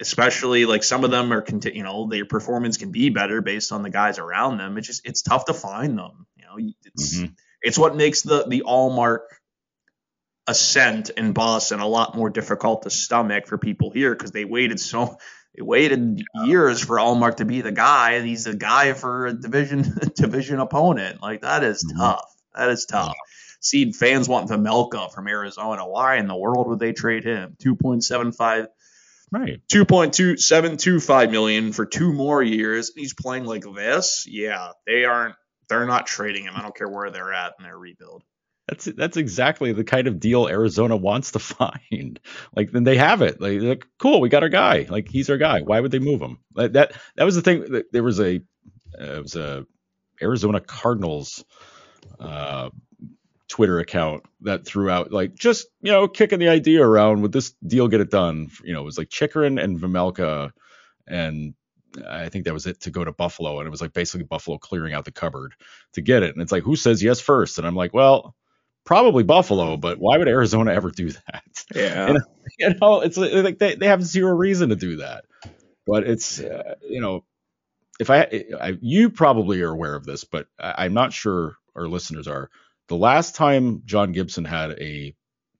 [0.00, 3.82] especially like some of them are you know their performance can be better based on
[3.82, 7.32] the guys around them it's just it's tough to find them you know it's mm-hmm.
[7.62, 9.20] it's what makes the the Ullmark
[10.46, 14.80] ascent in Boston a lot more difficult to stomach for people here because they waited
[14.80, 15.18] so
[15.54, 19.32] they waited years for Ullmark to be the guy and he's the guy for a
[19.32, 19.82] division
[20.14, 21.98] division opponent like that is mm-hmm.
[21.98, 23.14] tough that is tough
[23.60, 25.86] Seed fans want Vejmelka from Arizona.
[25.86, 27.56] Why in the world would they trade him?
[27.60, 28.68] 2.75
[29.30, 29.60] Right.
[29.72, 32.92] 2.2725 million for two more years.
[32.94, 34.26] He's playing like this.
[34.28, 35.34] Yeah, they aren't
[35.68, 36.54] they're not trading him.
[36.56, 38.22] I don't care where they're at in their rebuild.
[38.68, 42.20] That's that's exactly the kind of deal Arizona wants to find.
[42.54, 43.40] Like then they have it.
[43.40, 44.86] Like, like cool, we got our guy.
[44.88, 45.60] Like he's our guy.
[45.60, 46.38] Why would they move him?
[46.54, 47.82] Like, that that was the thing.
[47.92, 48.36] There was a
[48.98, 49.66] uh, it was a
[50.20, 51.44] Arizona Cardinals
[52.18, 52.70] uh,
[53.58, 57.22] Twitter account that threw out like just you know kicking the idea around.
[57.22, 58.50] Would this deal get it done?
[58.62, 60.52] You know, it was like Chychrun and Vejmelka,
[61.08, 61.54] and
[62.08, 64.58] I think that was it to go to Buffalo, and it was like basically Buffalo
[64.58, 65.54] clearing out the cupboard
[65.94, 66.36] to get it.
[66.36, 67.58] And it's like who says yes first?
[67.58, 68.36] And I'm like, well
[68.88, 71.64] probably Buffalo, but why would Arizona ever do that?
[71.74, 72.06] Yeah.
[72.16, 72.22] And,
[72.58, 75.26] you know, it's like they, they have zero reason to do that.
[75.86, 77.22] But it's, uh, you know,
[78.00, 81.86] if I, I, you probably are aware of this, but I, I'm not sure our
[81.86, 82.48] listeners are.
[82.88, 85.14] The last time John Gibson had a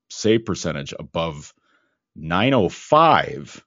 [0.09, 1.53] save percentage above
[2.17, 3.65] 905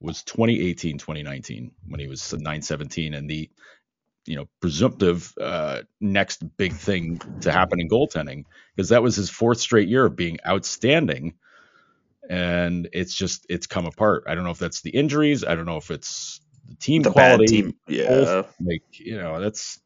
[0.00, 3.48] was 2018 2019 when he was 917 and the
[4.26, 8.44] you know presumptive uh, next big thing to happen in goaltending
[8.74, 11.34] because that was his fourth straight year of being outstanding
[12.28, 15.66] and it's just it's come apart i don't know if that's the injuries i don't
[15.66, 17.74] know if it's the team The quality team.
[17.86, 18.08] Yeah.
[18.08, 19.80] both, like you know that's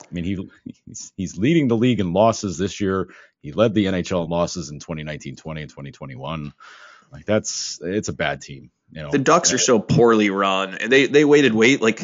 [0.00, 0.50] i mean he
[0.86, 3.08] he's, he's leading the league in losses this year
[3.42, 6.52] he led the nhl in losses in 2019 20 and 2021
[7.12, 10.92] like that's it's a bad team you know The Ducks are so poorly run, and
[10.92, 12.02] they they waited wait like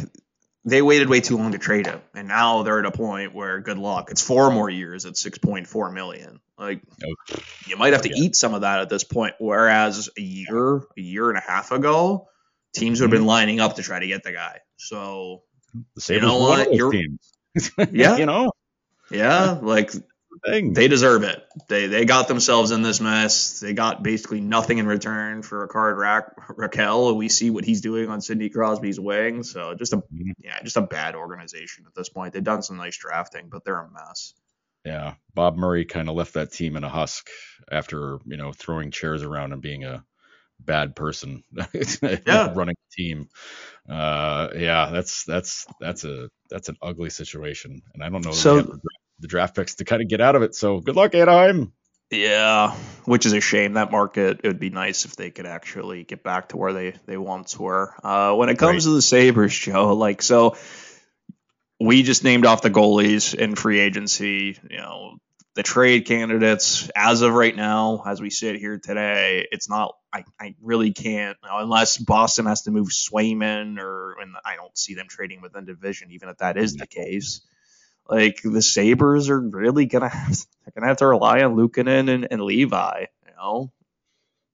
[0.64, 3.60] they waited way too long to trade him, and now they're at a point where
[3.60, 4.10] good luck.
[4.10, 6.40] It's four more years at six point four million.
[6.58, 7.36] Like Oh,
[7.66, 8.24] you might have to yeah.
[8.24, 9.34] eat some of that at this point.
[9.38, 12.28] Whereas a year, a year and a half ago,
[12.74, 13.28] teams would have been mm-hmm.
[13.28, 14.60] lining up to try to get the guy.
[14.78, 15.42] So
[15.94, 16.74] the Sabres know one of what?
[16.74, 17.32] You're- teams.
[17.92, 18.16] Yeah.
[18.16, 18.52] you know
[19.10, 19.92] yeah, like
[20.46, 21.42] they deserve it.
[21.68, 23.60] They they got themselves in this mess.
[23.60, 27.16] They got basically nothing in return for Rickard Ra- Rakell.
[27.16, 29.42] We see what he's doing on Sidney Crosby's wing.
[29.44, 30.32] So just a Mhm.
[30.38, 32.32] yeah, just a bad organization at this point.
[32.34, 34.34] They've done some nice drafting, but they're a mess.
[34.84, 37.28] Yeah, Bob Murray kind of left that team in a husk
[37.70, 40.04] after you know throwing chairs around and being a
[40.60, 41.44] bad person
[42.26, 42.52] Yeah.
[42.54, 43.28] running the team.
[43.88, 48.60] Uh, yeah, that's that's that's a that's an ugly situation, and I don't know So-
[48.60, 48.80] the,
[49.20, 50.54] the draft picks to kind of get out of it.
[50.54, 51.72] So good luck, Anaheim.
[52.10, 52.72] Yeah,
[53.04, 53.74] which is a shame.
[53.74, 56.94] That market, it would be nice if they could actually get back to where they,
[57.04, 57.94] they once were.
[58.02, 60.56] Uh, when it comes to the Sabres, Joe, like, so
[61.78, 64.58] we just named off the goalies in free agency.
[64.70, 65.18] You know,
[65.54, 70.24] the trade candidates, as of right now, as we sit here today, it's not, I,
[70.40, 75.06] I really can't, unless Boston has to move Swayman or, and I don't see them
[75.08, 77.40] trading within division, even if that is the case
[78.08, 82.28] like the Sabres are really gonna have they're gonna have to rely on Luukkonen and,
[82.30, 83.06] and Levi.
[83.26, 83.72] You know,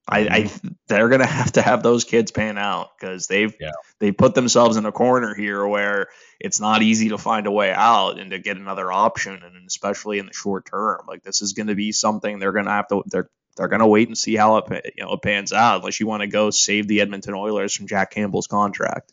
[0.07, 0.67] I, I mm-hmm.
[0.87, 3.71] they're gonna have to have those kids pan out because they've Yeah.
[3.99, 6.07] they put themselves in a corner here where
[6.39, 10.19] it's not easy to find a way out and to get another option, and especially
[10.19, 13.29] in the short term, like this is gonna be something they're gonna have to they're
[13.57, 16.21] they're gonna wait and see how it you know it pans out unless you want
[16.21, 19.11] to go save the Edmonton Oilers from Jack Campbell's contract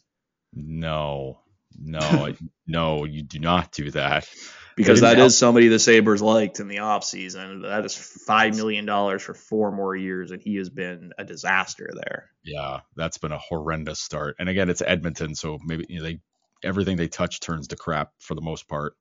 [0.53, 1.41] No,
[1.81, 2.35] no,
[2.67, 4.29] no, you do not do that.
[4.77, 7.63] Because that didn't is somebody the Sabres liked in the offseason.
[7.63, 8.87] That is $5 million
[9.19, 12.31] for four more years, and he has been a disaster there.
[12.43, 14.37] Yeah, that's been a horrendous start.
[14.39, 16.21] And again, it's Edmonton, so maybe you know, they
[16.65, 18.95] everything they touch turns to crap for the most part.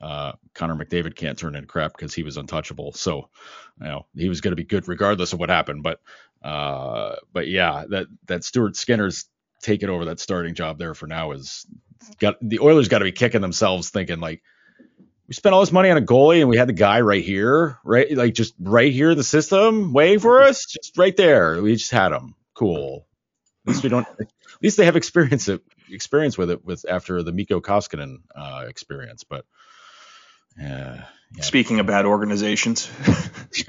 [0.00, 2.92] Uh, Connor McDavid can't turn into crap because he was untouchable.
[2.92, 3.28] So,
[3.80, 5.82] you know, he was going to be good regardless of what happened.
[5.82, 6.00] But,
[6.42, 9.26] uh, but yeah, that that Stuart Skinner's
[9.62, 11.66] taking over that starting job there for now is
[12.20, 14.42] got the Oilers got to be kicking themselves thinking like
[15.28, 17.78] we spent all this money on a goalie and we had the guy right here,
[17.84, 18.10] right?
[18.10, 21.62] Like just right here in the system waiting for us, just right there.
[21.62, 22.34] We just had him.
[22.54, 23.06] Cool.
[23.66, 24.08] At least we don't.
[24.08, 28.64] At least they have experience it, experience with it with after the Mikko Koskinen uh,
[28.66, 29.24] experience.
[29.24, 29.44] But
[30.58, 30.96] uh,
[31.36, 32.90] yeah, Speaking of bad organizations,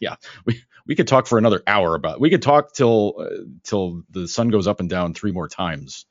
[0.00, 2.20] yeah, we we could talk for another hour about.
[2.20, 6.06] We could talk till uh, till the sun goes up and down three more times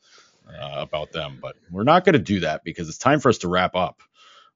[0.47, 3.39] uh, about them, but we're not going to do that because it's time for us
[3.39, 4.01] to wrap up.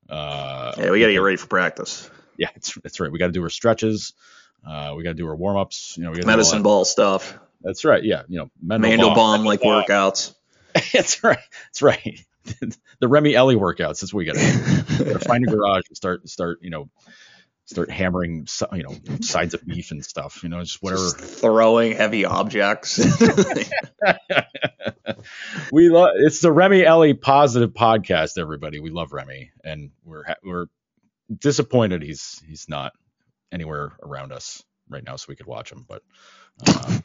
[0.10, 2.10] Uh, yeah, we got to get ready for practice.
[2.38, 3.12] yeah, it's that's right.
[3.12, 4.14] We got to do our stretches.
[4.66, 5.96] Uh, we got to do our warm ups.
[5.98, 7.38] You know, we gotta do all Medicine ball stuff.
[7.62, 8.04] That's right.
[8.04, 8.98] Yeah, you know, Mendelbaum.
[8.98, 10.34] Mandelbaum like workouts.
[10.94, 11.40] that's right.
[11.68, 12.20] That's right.
[13.00, 14.02] the Remi Elie workouts.
[14.02, 16.90] That's what we got to find a garage and start start you know
[17.66, 20.42] start hammering you know sides of beef and stuff.
[20.44, 21.02] You know, just whatever.
[21.02, 22.98] Just throwing heavy objects.
[25.72, 28.38] we love it's the Remi Elie positive podcast.
[28.38, 30.68] Everybody, we love Remi, and we're ha- we're
[31.36, 32.94] disappointed he's he's not
[33.52, 35.86] anywhere around us right now, so we could watch him.
[35.88, 36.04] But
[36.68, 37.00] uh,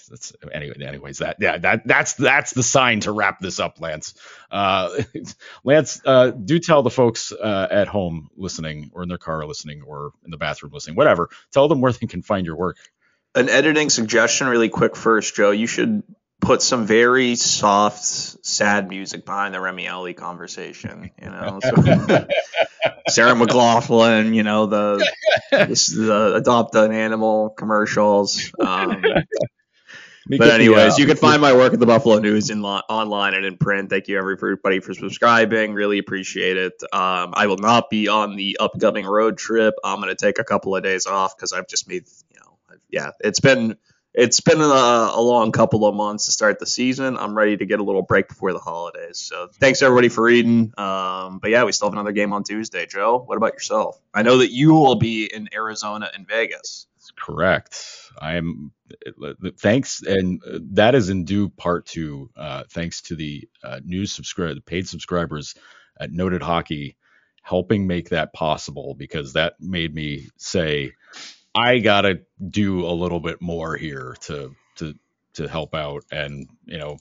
[0.10, 0.74] that's anyway.
[0.84, 4.14] Anyways, that yeah, that that's that's the sign to wrap this up, Lance.
[4.50, 5.02] Uh,
[5.64, 9.82] Lance, uh, do tell the folks uh, at home listening, or in their car listening,
[9.82, 11.30] or in the bathroom listening, whatever.
[11.52, 12.76] Tell them where they can find your work.
[13.34, 15.50] An editing suggestion, really quick first, Joe.
[15.50, 16.02] You should
[16.40, 21.10] put some very soft, sad music behind the Remi Elie conversation.
[21.20, 21.74] You know, so,
[23.08, 24.34] Sarah McLachlan.
[24.34, 25.10] You know the
[25.50, 28.52] the adopt an animal commercials.
[28.58, 29.02] Um,
[30.26, 32.82] but anyways, the, uh, you can find my work at the Buffalo News in lo-
[32.88, 33.90] online and in print.
[33.90, 35.74] Thank you everybody for subscribing.
[35.74, 36.74] Really appreciate it.
[36.92, 39.74] Um, I will not be on the upcoming road trip.
[39.84, 42.76] I'm going to take a couple of days off because I've just made, you know,
[42.90, 43.76] yeah, it's been
[44.14, 47.16] it's been a, a, long couple of months to start the season.
[47.16, 49.18] I'm ready to get a little break before the holidays.
[49.18, 50.72] So thanks everybody for reading.
[50.78, 52.86] Um, but yeah, we still have another game on Tuesday.
[52.86, 54.00] Joe, what about yourself?
[54.14, 56.86] I know that you will be in Arizona and Vegas.
[56.94, 58.03] That's correct.
[58.18, 58.72] I am.
[59.58, 60.40] Thanks, and
[60.72, 64.88] that is in due part to uh, thanks to the uh, new subscribe, the paid
[64.88, 65.54] subscribers
[65.98, 66.96] at Noted Hockey
[67.42, 70.92] helping make that possible because that made me say
[71.54, 74.94] I gotta do a little bit more here to to
[75.34, 76.96] to help out and you know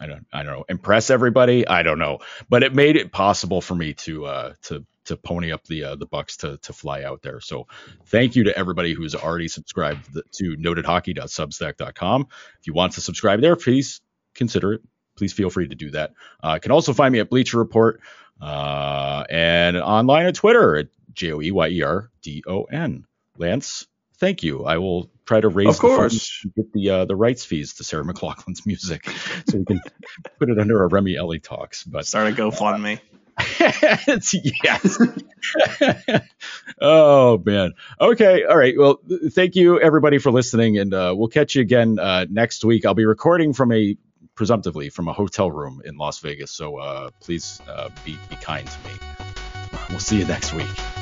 [0.00, 2.18] I don't I don't know impress everybody I don't know
[2.50, 5.96] but it made it possible for me to uh to to pony up the uh,
[5.96, 7.66] the bucks to to fly out there so
[8.06, 12.26] thank you to everybody who's already subscribed to notedhockey.substack.com
[12.60, 14.00] if you want to subscribe there please
[14.34, 14.82] consider it
[15.16, 18.00] please feel free to do that uh, you can also find me at Bleacher Report
[18.40, 23.04] uh, and online at Twitter at J O E Y E R D O N
[23.38, 23.86] Lance,
[24.18, 24.64] thank you.
[24.64, 26.42] I will try to raise of course.
[26.42, 29.08] the get the uh, the rights fees to Sarah McLachlan's music,
[29.48, 29.80] so we can
[30.38, 31.84] put it under a Remi Elie talks.
[31.84, 33.00] But start a GoFundMe.
[34.64, 34.98] yes.
[36.80, 37.72] oh man.
[38.00, 38.44] Okay.
[38.44, 38.74] All right.
[38.76, 42.84] Well, thank you everybody for listening, and uh, we'll catch you again uh, next week.
[42.84, 43.96] I'll be recording from a
[44.34, 48.66] presumptively from a hotel room in Las Vegas, so uh, please uh, be be kind
[48.66, 48.94] to me.
[49.90, 51.01] We'll see you next week.